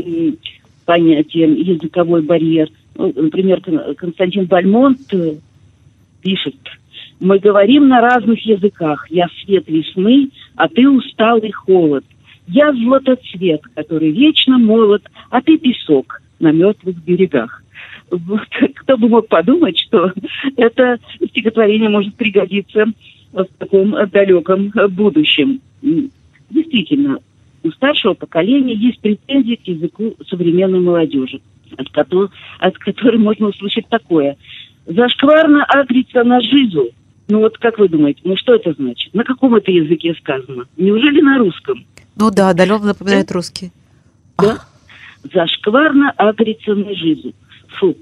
понятием 0.84 1.54
языковой 1.54 2.22
барьер. 2.22 2.68
Ну, 2.96 3.12
Например, 3.14 3.60
Кон- 3.60 3.94
Константин 3.96 4.46
Бальмонт 4.46 5.00
э, 5.12 5.36
пишет, 6.22 6.56
мы 7.20 7.38
говорим 7.38 7.88
на 7.88 8.00
разных 8.00 8.44
языках. 8.44 9.06
Я 9.10 9.28
свет 9.44 9.64
весны, 9.66 10.30
а 10.56 10.68
ты 10.68 10.88
усталый 10.88 11.52
холод. 11.52 12.04
Я 12.46 12.72
златоцвет, 12.72 13.62
который 13.74 14.10
вечно 14.10 14.58
молод, 14.58 15.02
а 15.30 15.40
ты 15.40 15.56
песок 15.56 16.20
на 16.38 16.52
мертвых 16.52 17.02
берегах. 17.02 17.62
Вот, 18.10 18.46
кто 18.76 18.96
бы 18.96 19.08
мог 19.08 19.28
подумать, 19.28 19.78
что 19.78 20.12
это 20.56 20.98
стихотворение 21.30 21.88
может 21.88 22.14
пригодиться 22.14 22.86
в 23.42 23.48
таком 23.58 23.94
далеком 24.10 24.72
будущем. 24.90 25.60
М, 25.82 26.10
Действительно, 26.50 27.18
у 27.62 27.70
старшего 27.70 28.14
поколения 28.14 28.74
есть 28.74 29.00
претензии 29.00 29.56
к 29.56 29.66
языку 29.66 30.14
современной 30.28 30.78
молодежи, 30.80 31.40
от 31.76 31.88
которой, 31.90 32.28
от 32.60 32.78
которой 32.78 33.18
можно 33.18 33.48
услышать 33.48 33.88
такое. 33.88 34.36
Зашкварно 34.86 35.64
агрится 35.64 36.22
на 36.22 36.40
жизу. 36.42 36.90
Ну 37.28 37.40
вот 37.40 37.56
как 37.58 37.78
вы 37.78 37.88
думаете, 37.88 38.20
ну 38.24 38.36
что 38.36 38.54
это 38.54 38.74
значит? 38.74 39.12
На 39.14 39.24
каком 39.24 39.54
это 39.54 39.72
языке 39.72 40.14
сказано? 40.20 40.66
Неужели 40.76 41.22
на 41.22 41.38
русском? 41.38 41.84
Ну 42.16 42.30
да, 42.30 42.50
отдаленно 42.50 42.86
напоминает 42.86 43.32
русский. 43.32 43.72
Да? 44.38 44.58
Зашкварно 45.32 46.10
агрится 46.10 46.74
на 46.74 46.94
жизу. 46.94 47.32
Фу. 47.78 47.96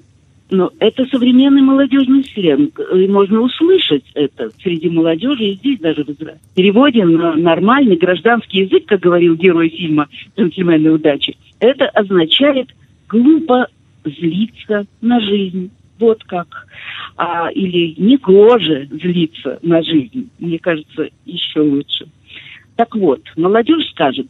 Но 0.53 0.71
это 0.81 1.07
современный 1.07 1.63
молодежный 1.63 2.25
сленг. 2.25 2.79
И 2.95 3.09
можно 3.09 3.41
услышать 3.41 4.05
это 4.13 4.51
среди 4.63 4.91
молодежи 4.91 5.45
и 5.45 5.55
здесь 5.55 5.81
даже 5.81 6.05
в 6.05 6.11
Израиле. 6.11 6.41
В 6.53 6.55
переводе 6.55 7.07
на 7.07 7.35
нормальный 7.35 7.97
гражданский 7.97 8.61
язык, 8.61 8.85
как 8.85 9.01
говорил 9.01 9.35
герой 9.35 9.71
фильма 9.71 10.09
«Джентльмены 10.37 10.91
удачи», 10.91 11.39
это 11.59 11.87
означает 11.87 12.69
глупо 13.09 13.69
злиться 14.05 14.85
на 15.01 15.21
жизнь. 15.21 15.71
Вот 15.99 16.23
как. 16.25 16.67
А, 17.17 17.51
или 17.51 17.95
негоже 17.97 18.89
злиться 18.91 19.59
на 19.63 19.83
жизнь. 19.83 20.29
Мне 20.39 20.59
кажется, 20.59 21.09
еще 21.25 21.61
лучше. 21.61 22.09
Так 22.77 22.95
вот, 22.95 23.23
молодежь 23.37 23.89
скажет, 23.91 24.27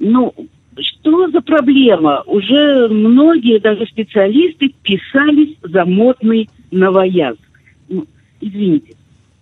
ну, 0.00 0.34
что 0.82 1.28
за 1.28 1.40
проблема? 1.40 2.22
Уже 2.26 2.88
многие 2.88 3.58
даже 3.58 3.86
специалисты 3.86 4.74
писались 4.82 5.56
за 5.62 5.84
модный 5.84 6.48
новояз. 6.70 7.36
Ну, 7.88 8.06
извините, 8.40 8.94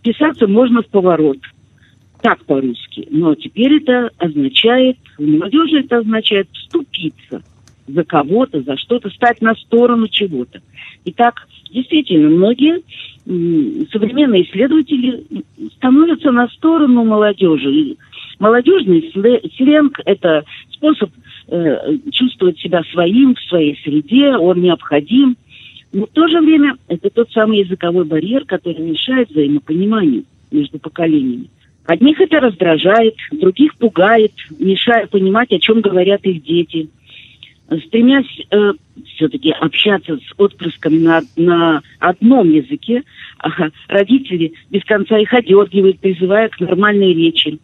писаться 0.02 0.46
можно 0.46 0.82
в 0.82 0.86
поворот. 0.88 1.38
Так 2.22 2.44
по-русски. 2.44 3.06
Но 3.10 3.34
теперь 3.34 3.76
это 3.76 4.10
означает, 4.18 4.96
в 5.18 5.26
молодежи 5.26 5.80
это 5.80 5.98
означает 5.98 6.48
вступиться 6.52 7.42
за 7.86 8.04
кого-то, 8.04 8.62
за 8.62 8.76
что-то, 8.76 9.10
стать 9.10 9.40
на 9.40 9.54
сторону 9.54 10.08
чего-то. 10.08 10.60
Итак, 11.04 11.46
действительно, 11.70 12.30
многие 12.30 12.82
современные 13.92 14.44
исследователи 14.44 15.24
становятся 15.76 16.30
на 16.30 16.48
сторону 16.48 17.04
молодежи. 17.04 17.96
Молодежный 18.38 19.10
сле- 19.14 19.50
сленг– 19.56 20.00
это 20.04 20.44
способ 20.70 21.10
э, 21.48 21.98
чувствовать 22.12 22.58
себя 22.58 22.82
своим 22.92 23.34
в 23.34 23.40
своей 23.42 23.76
среде, 23.82 24.36
он 24.36 24.60
необходим. 24.60 25.36
Но 25.92 26.06
в 26.06 26.10
то 26.10 26.28
же 26.28 26.40
время 26.40 26.76
это 26.88 27.10
тот 27.10 27.30
самый 27.32 27.60
языковой 27.60 28.04
барьер, 28.04 28.44
который 28.44 28.80
мешает 28.80 29.30
взаимопониманию 29.30 30.24
между 30.50 30.78
поколениями. 30.78 31.48
Одних 31.86 32.20
это 32.20 32.40
раздражает, 32.40 33.14
других 33.30 33.76
пугает, 33.76 34.32
мешая 34.58 35.06
понимать, 35.06 35.52
о 35.52 35.58
чем 35.58 35.80
говорят 35.80 36.22
их 36.24 36.42
дети. 36.42 36.88
Стремясь 37.86 38.46
э, 38.50 38.72
все-таки 39.14 39.50
общаться 39.52 40.16
с 40.16 40.32
отпрысками 40.36 40.98
на, 40.98 41.22
на 41.36 41.82
одном 41.98 42.50
языке, 42.50 43.02
ага, 43.38 43.70
родители 43.88 44.52
без 44.70 44.84
конца 44.84 45.18
их 45.18 45.32
одергивают, 45.32 45.98
призывая 46.00 46.48
к 46.48 46.60
нормальной 46.60 47.12
речи. 47.12 47.58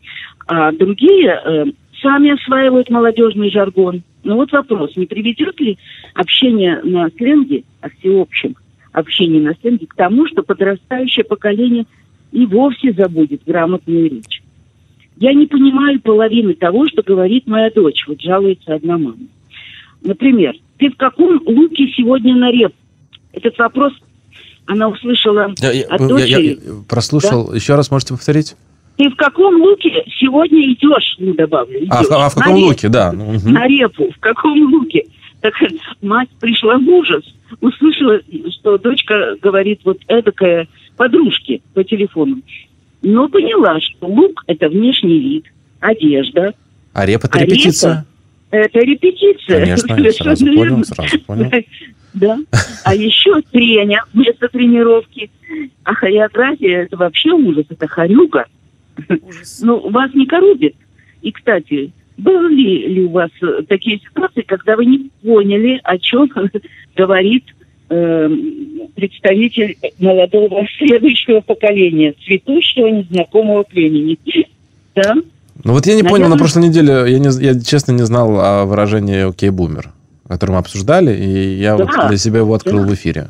А 0.47 0.73
другие 0.73 1.40
э, 1.45 1.64
сами 2.03 2.31
осваивают 2.33 2.91
молодежный 2.91 3.51
жаргон. 3.51 4.03
Ну 4.25 4.37
вот 4.37 4.53
вопрос, 4.53 4.97
не 4.97 5.07
приведет 5.07 5.59
ли 5.61 5.79
общение 6.15 6.81
на 6.83 7.09
сленге, 7.11 7.65
о 7.81 7.88
всеобщем 7.91 8.57
общении 8.93 9.41
на 9.41 9.55
сленге, 9.61 9.87
к 9.87 9.95
тому, 9.95 10.27
что 10.27 10.43
подрастающее 10.43 11.25
поколение 11.25 11.87
и 12.31 12.45
вовсе 12.47 12.93
забудет 12.93 13.43
грамотную 13.47 14.11
речь. 14.11 14.43
Я 15.17 15.33
не 15.35 15.47
понимаю 15.47 16.01
половины 16.01 16.55
того, 16.55 16.87
что 16.88 17.03
говорит 17.03 17.47
моя 17.47 17.71
дочь, 17.71 18.05
вот 18.07 18.21
жалуется 18.21 18.75
одна 18.75 18.99
мама. 18.99 19.17
Например, 20.03 20.55
ты 20.79 20.91
в 20.91 20.97
каком 20.97 21.41
луке 21.47 21.87
сегодня 21.97 22.35
на 22.35 22.51
реп? 22.51 22.73
Этот 23.33 23.57
вопрос 23.59 23.93
она 24.67 24.88
услышала 24.88 25.53
Я, 25.61 25.73
я- 25.73 25.85
от 25.87 26.01
я- 26.01 26.07
я- 26.07 26.09
дочери. 26.09 26.47
я 26.65 26.73
прослушал. 26.88 27.53
Еще 27.53 27.75
раз 27.75 27.91
можете 27.91 28.15
повторить? 28.15 28.57
Ты 28.97 29.09
в 29.09 29.17
каком 29.17 29.61
луке 29.61 30.05
сегодня 30.19 30.61
идешь, 30.73 31.17
ну, 31.19 31.35
добавлю, 31.35 31.79
идешь. 31.81 31.89
А, 31.91 32.03
в- 32.03 32.11
а 32.13 32.29
в 32.29 32.37
На 32.37 32.43
каком 32.43 32.57
репу. 32.57 32.67
луке, 32.69 32.89
да. 32.89 33.13
ну, 33.13 33.33
мгм. 33.33 33.53
На 33.53 33.67
репу. 33.67 34.11
В 34.11 34.19
каком 34.21 34.61
луке? 34.73 35.05
Так 35.41 35.55
мать 36.03 36.29
пришла 36.41 36.79
в 36.79 36.89
ужас. 36.89 37.25
Услышала, 37.61 38.21
что 38.53 38.79
дочка 38.79 39.37
говорит 39.41 39.81
вот 39.85 39.99
эдакое 40.09 40.69
подружке 40.97 41.61
по 41.75 41.83
телефону. 41.85 42.37
Но 43.03 43.29
поняла, 43.29 43.81
что 43.81 44.07
лук– 44.07 44.45
это 44.47 44.69
внешний 44.69 45.19
вид, 45.19 45.47
одежда. 45.81 46.55
А 46.93 47.05
реп 47.07 47.25
это 47.25 47.39
А 47.39 47.41
репа 47.41 47.51
репетиция? 47.51 48.07
Это 48.53 48.79
репетиция. 48.81 49.61
Конечно, 49.61 49.95
я 50.01 50.13
сразу 50.13 50.45
понял, 50.47 50.85
сразу 50.85 51.19
понял. 51.27 51.51
Да. 52.15 52.39
А 52.85 52.95
еще 52.95 53.41
тренер 53.51 54.05
вместо 54.13 54.47
тренировки. 54.49 55.31
А 55.83 55.95
хореография– 55.95 56.83
это 56.85 56.97
вообще 56.97 57.31
ужас, 57.33 57.65
это 57.69 57.89
хорюга. 57.89 58.45
Ну, 59.61 59.91
вас 59.91 60.13
не 60.15 60.27
коробит. 60.27 60.75
И, 61.23 61.31
кстати, 61.33 61.93
были 62.17 62.87
ли 62.89 63.05
у 63.05 63.11
вас 63.11 63.31
э, 63.43 63.63
такие 63.69 63.99
ситуации, 64.01 64.43
когда 64.43 64.77
вы 64.77 64.87
не 64.87 65.11
поняли, 65.23 65.81
о 65.85 65.99
чем 65.99 66.29
говорит 66.97 67.45
э, 67.89 68.29
представитель 68.95 69.77
молодого 69.99 70.67
следующего 70.79 71.41
поколения, 71.41 72.15
цветущего 72.25 72.89
незнакомого 72.89 73.63
племени? 73.63 74.19
Да? 74.95 75.15
Ну 75.65 75.73
вот 75.73 75.87
я 75.87 75.95
не 75.95 76.03
понял, 76.03 76.25
на 76.25 76.35
Наверное- 76.35 76.39
прошлой 76.39 76.65
неделе, 76.69 76.93
я, 77.11 77.19
не, 77.19 77.45
я 77.45 77.59
честно 77.59 77.93
не 77.93 78.03
знал 78.03 78.39
о 78.39 78.67
выражении 78.67 79.27
«окей, 79.27 79.49
бумер», 79.49 79.89
которое 80.29 80.53
мы 80.53 80.59
обсуждали, 80.59 81.17
и 81.17 81.55
я 81.59 81.77
вот 81.79 81.89
Да. 81.97 82.09
для 82.09 82.19
себя 82.19 82.41
его 82.41 82.53
открыл 82.53 82.83
Да. 82.83 82.89
в 82.89 82.95
эфире. 82.95 83.29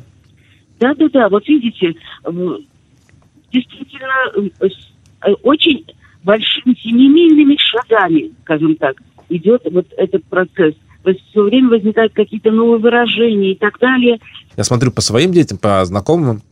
Да, 0.81 0.93
да, 0.97 1.09
да. 1.13 1.29
Вот 1.29 1.47
видите, 1.47 1.95
действительно 3.53 4.51
очень 5.43 5.87
большими 6.25 6.75
семимильными 6.83 7.57
шагами, 7.59 8.33
скажем 8.43 8.77
так, 8.77 8.97
идет 9.29 9.63
вот 9.71 9.87
этот 9.97 10.25
процесс. 10.25 10.75
Все 11.31 11.43
время 11.43 11.71
возникают 11.71 12.13
какие-то 12.13 12.51
новые 12.53 12.79
выражения 12.79 13.53
и 13.53 13.57
так 13.57 13.79
далее. 13.81 14.19
Я 14.57 14.63
смотрю 14.65 14.93
по 14.93 15.01
своим 15.01 15.33
детям, 15.33 15.59
по 15.59 15.85
знакомым, 15.85 16.43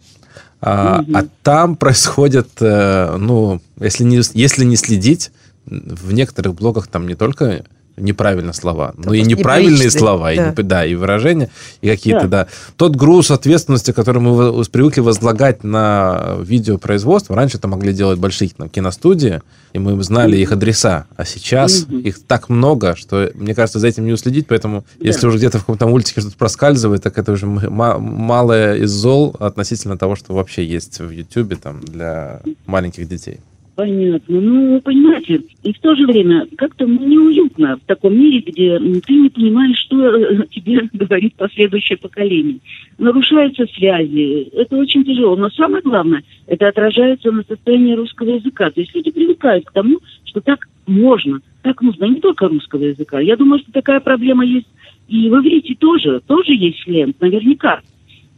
а, 0.60 1.02
Мгм. 1.02 1.16
а 1.16 1.24
там 1.42 1.76
происходит, 1.76 2.48
э, 2.60 3.16
ну, 3.16 3.60
если 3.78 4.04
не, 4.04 4.20
если 4.34 4.64
не 4.64 4.76
следить, 4.76 5.30
в 5.66 6.12
некоторых 6.12 6.54
блогах 6.54 6.88
там 6.88 7.06
не 7.06 7.14
только 7.14 7.64
неправильные 8.00 8.54
слова, 8.54 8.92
но 8.96 9.14
и 9.14 9.22
неправильные 9.22 9.90
слова, 9.90 10.32
и, 10.32 10.36
да. 10.36 10.54
не- 10.56 10.62
да, 10.62 10.84
и 10.86 10.94
выражения, 10.94 11.50
и 11.80 11.88
какие-то, 11.88 12.22
Да. 12.28 12.44
да. 12.44 12.46
Тот 12.76 12.96
груз 12.96 13.30
ответственности, 13.30 13.92
который 13.92 14.20
мы 14.20 14.64
привыкли 14.64 15.00
возлагать 15.00 15.64
на 15.64 16.36
видеопроизводство, 16.42 17.36
раньше 17.36 17.58
это 17.58 17.68
могли 17.68 17.92
делать 17.92 18.18
большие 18.18 18.50
там, 18.56 18.68
киностудии, 18.68 19.40
и 19.72 19.78
мы 19.78 20.02
знали 20.02 20.36
их 20.36 20.52
адреса, 20.52 21.06
а 21.16 21.24
сейчас 21.24 21.86
их 21.88 22.22
так 22.26 22.48
много, 22.48 22.96
что, 22.96 23.30
мне 23.34 23.54
кажется, 23.54 23.78
за 23.78 23.86
этим 23.88 24.04
не 24.04 24.12
уследить, 24.12 24.46
поэтому 24.48 24.84
если 24.98 25.26
уже 25.26 25.38
где-то 25.38 25.58
в 25.58 25.62
каком-то 25.62 25.86
мультике 25.86 26.20
что-то 26.20 26.36
проскальзывает, 26.36 27.02
так 27.02 27.18
это 27.18 27.32
уже 27.32 27.46
малое 27.46 28.76
из 28.76 28.90
зол 28.90 29.34
относительно 29.38 29.96
того, 29.96 30.16
что 30.16 30.34
вообще 30.34 30.64
есть 30.64 30.98
в 31.00 31.10
Ютубе 31.10 31.56
там 31.56 31.80
для 31.80 32.40
маленьких 32.66 33.08
детей. 33.08 33.40
Понятно. 33.76 34.40
Ну, 34.40 34.80
понимаете, 34.80 35.42
и 35.62 35.72
в 35.72 35.78
то 35.78 35.94
же 35.94 36.06
время 36.06 36.46
как-то 36.56 36.84
неуютно 36.84 37.76
в 37.76 37.86
таком 37.86 38.18
мире, 38.18 38.40
где 38.40 38.78
ты 38.78 39.12
не 39.14 39.28
понимаешь, 39.30 39.78
что 39.78 40.16
э, 40.16 40.46
тебе 40.50 40.88
говорит 40.92 41.34
последующее 41.36 41.96
поколение. 41.96 42.58
Нарушаются 42.98 43.66
связи. 43.66 44.50
Это 44.52 44.76
очень 44.76 45.04
тяжело. 45.04 45.36
Но 45.36 45.48
самое 45.50 45.82
главное, 45.82 46.22
это 46.46 46.68
отражается 46.68 47.30
на 47.30 47.42
состоянии 47.44 47.94
русского 47.94 48.30
языка. 48.30 48.70
То 48.70 48.80
есть 48.80 48.94
люди 48.94 49.10
привыкают 49.10 49.64
к 49.64 49.72
тому, 49.72 49.98
что 50.24 50.40
так 50.40 50.68
можно, 50.86 51.40
так 51.62 51.80
нужно. 51.80 52.04
Не 52.04 52.20
только 52.20 52.48
русского 52.48 52.84
языка. 52.84 53.20
Я 53.20 53.36
думаю, 53.36 53.60
что 53.60 53.72
такая 53.72 54.00
проблема 54.00 54.44
есть 54.44 54.68
и 55.08 55.28
в 55.28 55.34
иврите 55.34 55.74
тоже. 55.74 56.20
Тоже 56.26 56.52
есть 56.52 56.82
сленг, 56.82 57.16
наверняка. 57.20 57.80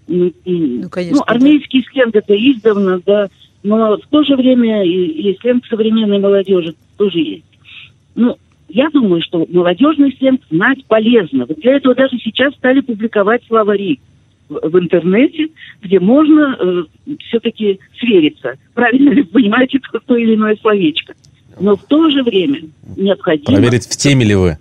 Ну, 0.09 0.33
конечно, 0.91 1.17
Ну, 1.17 1.23
армейский 1.27 1.85
сленг 1.91 2.15
это 2.15 2.35
издавна, 2.35 3.01
да. 3.05 3.29
Но 3.63 3.97
в 3.97 4.07
то 4.09 4.25
же 4.25 4.37
время 4.37 4.85
и, 4.85 5.31
и 5.31 5.39
сленг 5.41 5.67
современной 5.67 6.19
молодежи 6.19 6.75
тоже 6.97 7.19
есть. 7.19 7.45
Ну, 8.15 8.37
я 8.69 8.89
думаю, 8.91 9.23
что 9.23 9.47
молодежный 9.49 10.15
сленг 10.19 10.41
знать 10.51 10.85
полезно. 10.87 11.47
Вот 11.47 11.59
для 11.61 11.77
этого 11.77 11.95
даже 11.95 12.19
сейчас 12.19 12.55
стали 12.55 12.81
публиковать 12.81 13.43
словари 13.47 14.01
в, 14.49 14.69
в 14.69 14.79
интернете, 14.79 15.49
где 15.81 16.01
можно 16.01 16.87
все-таки 17.21 17.79
свериться, 17.99 18.55
правильно 18.75 19.11
ли 19.11 19.23
вы 19.23 19.29
понимаете 19.29 19.79
то, 19.79 20.01
то 20.01 20.17
или 20.17 20.35
иное 20.35 20.57
словечко. 20.57 21.15
Но 21.61 21.77
в 21.77 21.85
то 21.85 22.11
же 22.11 22.23
время 22.23 22.63
необходимо... 22.97 23.59
Проверить, 23.59 23.87
в 23.87 23.97
теме 23.97 24.25
ли 24.25 24.35
вы. 24.35 24.59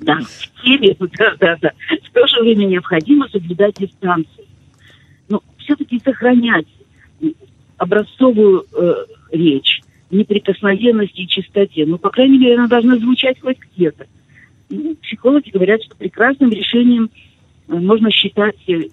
Да, 0.00 0.18
в 0.20 0.62
теме, 0.62 0.96
да, 1.18 1.34
да, 1.38 1.56
да. 1.60 1.70
В 2.02 2.10
то 2.12 2.26
же 2.26 2.40
время 2.40 2.64
необходимо 2.64 3.28
соблюдать 3.28 3.76
дистанцию. 3.78 4.46
Ну, 5.28 5.42
все-таки 5.58 6.00
сохранять 6.04 6.66
образцовую 7.76 8.64
э, 8.72 8.94
речь, 9.32 9.80
неприкосновенности 10.10 11.20
и 11.20 11.28
чистоте. 11.28 11.84
Ну, 11.86 11.98
по 11.98 12.10
крайней 12.10 12.38
мере, 12.38 12.54
она 12.54 12.68
должна 12.68 12.96
звучать 12.96 13.40
хоть 13.40 13.58
где-то. 13.76 14.06
Ну, 14.70 14.96
психологи 15.02 15.50
говорят, 15.50 15.82
что 15.82 15.96
прекрасным 15.96 16.50
решением 16.50 17.10
э, 17.68 17.74
можно 17.74 18.10
считать 18.10 18.56
э, 18.68 18.88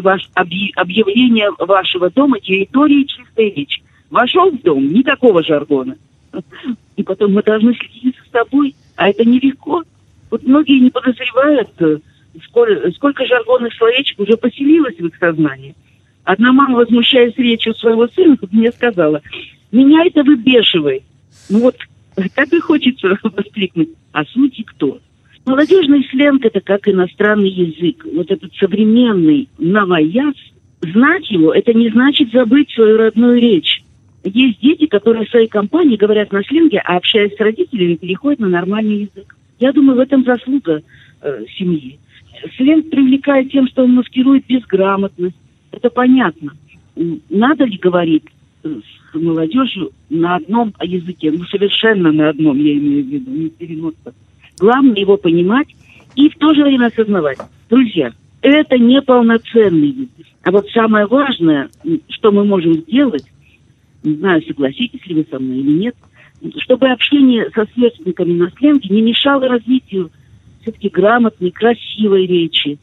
ваш, 0.00 0.28
объ- 0.34 0.72
объявление 0.76 1.50
вашего 1.58 2.10
дома 2.10 2.40
территорией 2.40 3.06
чистой 3.06 3.50
речи. 3.50 3.82
Вошел 4.10 4.50
в 4.50 4.62
дом, 4.62 4.92
никакого 4.92 5.42
жаргона. 5.42 5.96
И 6.96 7.02
потом 7.02 7.32
мы 7.32 7.42
должны 7.42 7.74
следить 7.74 8.16
за 8.24 8.40
собой, 8.40 8.74
а 8.96 9.08
это 9.08 9.24
нелегко. 9.24 9.82
Вот 10.30 10.42
многие 10.44 10.78
не 10.78 10.90
подозревают, 10.90 11.70
э, 11.80 11.98
сколь- 12.44 12.92
сколько 12.94 13.26
жаргонных 13.26 13.74
словечек 13.74 14.18
уже 14.20 14.36
поселилось 14.36 14.96
в 14.96 15.06
их 15.06 15.16
сознании. 15.16 15.74
Одна 16.30 16.52
мама, 16.52 16.76
возмущаясь 16.76 17.36
речью 17.36 17.74
своего 17.74 18.06
сына, 18.06 18.36
мне 18.52 18.70
сказала, 18.70 19.20
меня 19.72 20.06
это 20.06 20.22
выбешивает. 20.22 21.02
Ну 21.48 21.58
вот, 21.58 21.76
так 22.36 22.52
и 22.52 22.60
хочется 22.60 23.18
воскликнуть. 23.24 23.88
А 24.12 24.24
сути 24.26 24.62
кто? 24.62 25.00
Молодежный 25.44 26.06
сленг– 26.08 26.44
это 26.44 26.60
как 26.60 26.86
иностранный 26.86 27.48
язык. 27.48 28.06
Вот 28.14 28.30
этот 28.30 28.54
современный 28.54 29.48
новояз, 29.58 30.34
знать 30.80 31.28
его– 31.32 31.52
это 31.54 31.72
не 31.74 31.90
значит 31.90 32.30
забыть 32.30 32.70
свою 32.70 32.98
родную 32.98 33.40
речь. 33.40 33.82
Есть 34.22 34.60
дети, 34.60 34.86
которые 34.86 35.26
в 35.26 35.30
своей 35.30 35.48
компании 35.48 35.96
говорят 35.96 36.30
на 36.30 36.44
сленге, 36.44 36.78
а 36.78 36.96
общаясь 36.96 37.34
с 37.34 37.40
родителями, 37.40 37.96
переходят 37.96 38.38
на 38.38 38.48
нормальный 38.48 39.10
язык. 39.12 39.34
Я 39.58 39.72
думаю, 39.72 39.96
в 39.96 40.00
этом 40.00 40.22
заслуга 40.24 40.80
э, 41.22 41.44
семьи. 41.58 41.98
Сленг 42.56 42.88
привлекает 42.88 43.50
тем, 43.50 43.66
что 43.66 43.82
он 43.82 43.94
маскирует 43.94 44.46
безграмотность. 44.46 45.34
Это 45.72 45.90
понятно. 45.90 46.52
Надо 47.28 47.64
ли 47.64 47.78
говорить 47.78 48.24
с 48.62 49.14
молодежью 49.14 49.92
на 50.08 50.36
одном 50.36 50.74
языке? 50.82 51.30
Ну, 51.30 51.44
совершенно 51.44 52.12
на 52.12 52.30
одном, 52.30 52.56
я 52.58 52.74
имею 52.74 53.04
в 53.04 53.08
виду, 53.08 53.30
не 53.30 53.48
переносится. 53.48 54.14
Главное 54.58 54.96
его 54.96 55.16
понимать 55.16 55.68
и 56.14 56.28
в 56.28 56.36
то 56.36 56.52
же 56.54 56.62
время 56.62 56.86
осознавать. 56.86 57.38
Друзья, 57.68 58.12
это 58.42 58.78
не 58.78 59.00
полноценный 59.00 59.88
язык. 59.88 60.26
А 60.42 60.50
вот 60.50 60.68
самое 60.70 61.06
важное, 61.06 61.70
что 62.08 62.32
мы 62.32 62.44
можем 62.44 62.74
сделать, 62.74 63.24
не 64.02 64.14
знаю, 64.14 64.42
согласитесь 64.42 65.06
ли 65.06 65.14
вы 65.14 65.26
со 65.30 65.38
мной 65.38 65.58
или 65.58 65.78
нет, 65.78 65.94
чтобы 66.58 66.88
общение 66.88 67.50
со 67.54 67.66
сверстниками 67.72 68.32
на 68.32 68.50
сленге 68.50 68.94
не 68.94 69.02
мешало 69.02 69.48
развитию 69.48 70.10
все-таки 70.62 70.88
грамотной, 70.88 71.50
красивой 71.50 72.26
речи. 72.26 72.78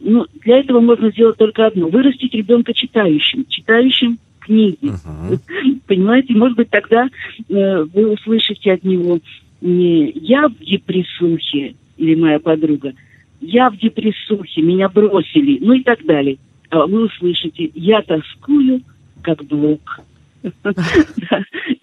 Ну, 0.00 0.26
для 0.44 0.58
этого 0.58 0.80
можно 0.80 1.10
сделать 1.10 1.36
только 1.36 1.66
одно. 1.66 1.88
Вырастить 1.88 2.34
ребенка 2.34 2.72
читающим, 2.72 3.46
читающим 3.48 4.18
книги. 4.40 4.92
Мгм. 5.04 5.40
Понимаете, 5.86 6.34
может 6.34 6.56
быть, 6.56 6.70
тогда 6.70 7.08
э, 7.48 7.82
вы 7.82 8.12
услышите 8.12 8.72
от 8.72 8.84
него 8.84 9.18
не 9.60 10.10
«я 10.14 10.48
в 10.48 10.58
депрессухе» 10.58 11.74
или 11.96 12.14
«моя 12.14 12.38
подруга», 12.38 12.92
«я 13.40 13.70
в 13.70 13.76
депрессухе, 13.76 14.62
меня 14.62 14.88
бросили», 14.88 15.58
ну 15.60 15.74
и 15.74 15.82
так 15.82 16.04
далее. 16.04 16.38
А 16.70 16.86
вы 16.86 17.06
услышите 17.06 17.70
«я 17.74 18.02
тоскую, 18.02 18.82
как 19.22 19.44
блок». 19.44 20.00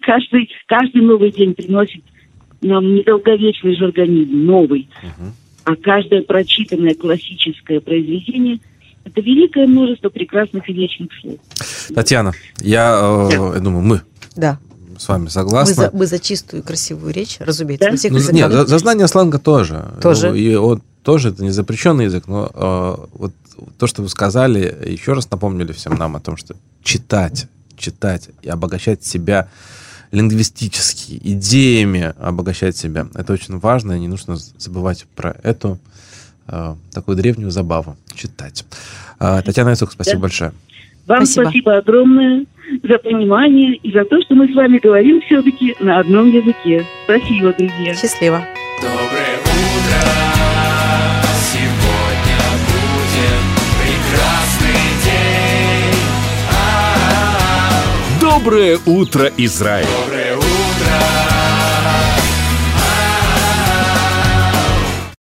Каждый 0.00 1.02
новый 1.02 1.30
день 1.30 1.54
приносит 1.54 2.02
нам 2.62 2.94
недолговечный 2.94 3.76
же 3.76 3.84
организм, 3.84 4.46
новый. 4.46 4.88
А 5.66 5.74
каждое 5.74 6.22
прочитанное 6.22 6.94
классическое 6.94 7.80
произведение– 7.80 8.60
это 9.04 9.20
великое 9.20 9.66
множество 9.66 10.10
прекрасных 10.10 10.68
и 10.68 10.72
вечных 10.72 11.08
слов. 11.20 11.38
Татьяна, 11.92 12.32
я, 12.60 13.28
э, 13.32 13.54
я 13.54 13.60
думаю, 13.60 13.82
мы 13.82 14.00
Да. 14.36 14.60
с 14.96 15.08
вами 15.08 15.24
Мы 15.24 15.30
согласны. 15.30 15.74
за, 15.74 15.90
мы 15.92 16.06
за 16.06 16.20
чистую 16.20 16.62
красивую 16.62 17.12
речь, 17.12 17.38
разумеется, 17.40 17.90
Да? 17.90 18.08
Ну, 18.10 18.30
нет, 18.30 18.52
за, 18.52 18.66
за 18.66 18.78
знание 18.78 19.08
сленга 19.08 19.40
тоже. 19.40 19.84
Тоже. 20.00 20.28
Ну, 20.28 20.34
И 20.36 20.54
он 20.54 20.82
тоже 21.02 21.30
это 21.30 21.42
не 21.42 21.50
запрещенный 21.50 22.04
язык, 22.04 22.28
но 22.28 22.48
э, 22.54 23.06
вот 23.14 23.32
то, 23.76 23.88
что 23.88 24.02
вы 24.02 24.08
сказали, 24.08 24.72
еще 24.86 25.14
раз 25.14 25.28
напомнили 25.32 25.72
всем 25.72 25.94
нам 25.94 26.14
о 26.14 26.20
том, 26.20 26.36
что 26.36 26.54
читать, 26.84 27.48
читать 27.76 28.28
и 28.42 28.48
обогащать 28.48 29.04
себя 29.04 29.48
лингвистически, 30.12 31.20
идеями 31.22 32.14
обогащать 32.18 32.76
себя. 32.76 33.06
Это 33.14 33.32
очень 33.32 33.58
важно, 33.58 33.92
и 33.92 34.00
не 34.00 34.08
нужно 34.08 34.36
забывать 34.36 35.06
про 35.14 35.36
эту 35.42 35.78
э, 36.48 36.74
такую 36.92 37.16
древнюю 37.16 37.50
забаву 37.50 37.96
читать. 38.14 38.64
Э, 39.20 39.42
Татьяна 39.44 39.72
Исух, 39.72 39.92
спасибо 39.92 40.16
Да. 40.18 40.22
большое. 40.22 40.52
Вам 41.06 41.24
Спасибо. 41.24 41.42
спасибо. 41.44 41.76
огромное 41.76 42.46
за 42.82 42.98
понимание 42.98 43.76
и 43.76 43.92
за 43.92 44.04
то, 44.04 44.20
что 44.22 44.34
мы 44.34 44.48
с 44.48 44.54
вами 44.56 44.78
говорим 44.78 45.20
все-таки 45.22 45.76
на 45.80 46.00
одном 46.00 46.28
языке. 46.32 46.84
Спасибо, 47.04 47.52
друзья. 47.52 47.94
Счастливо. 47.94 48.44
Доброе 58.36 58.78
утро, 58.84 59.32
Израиль! 59.38 59.86
Доброе 60.04 60.25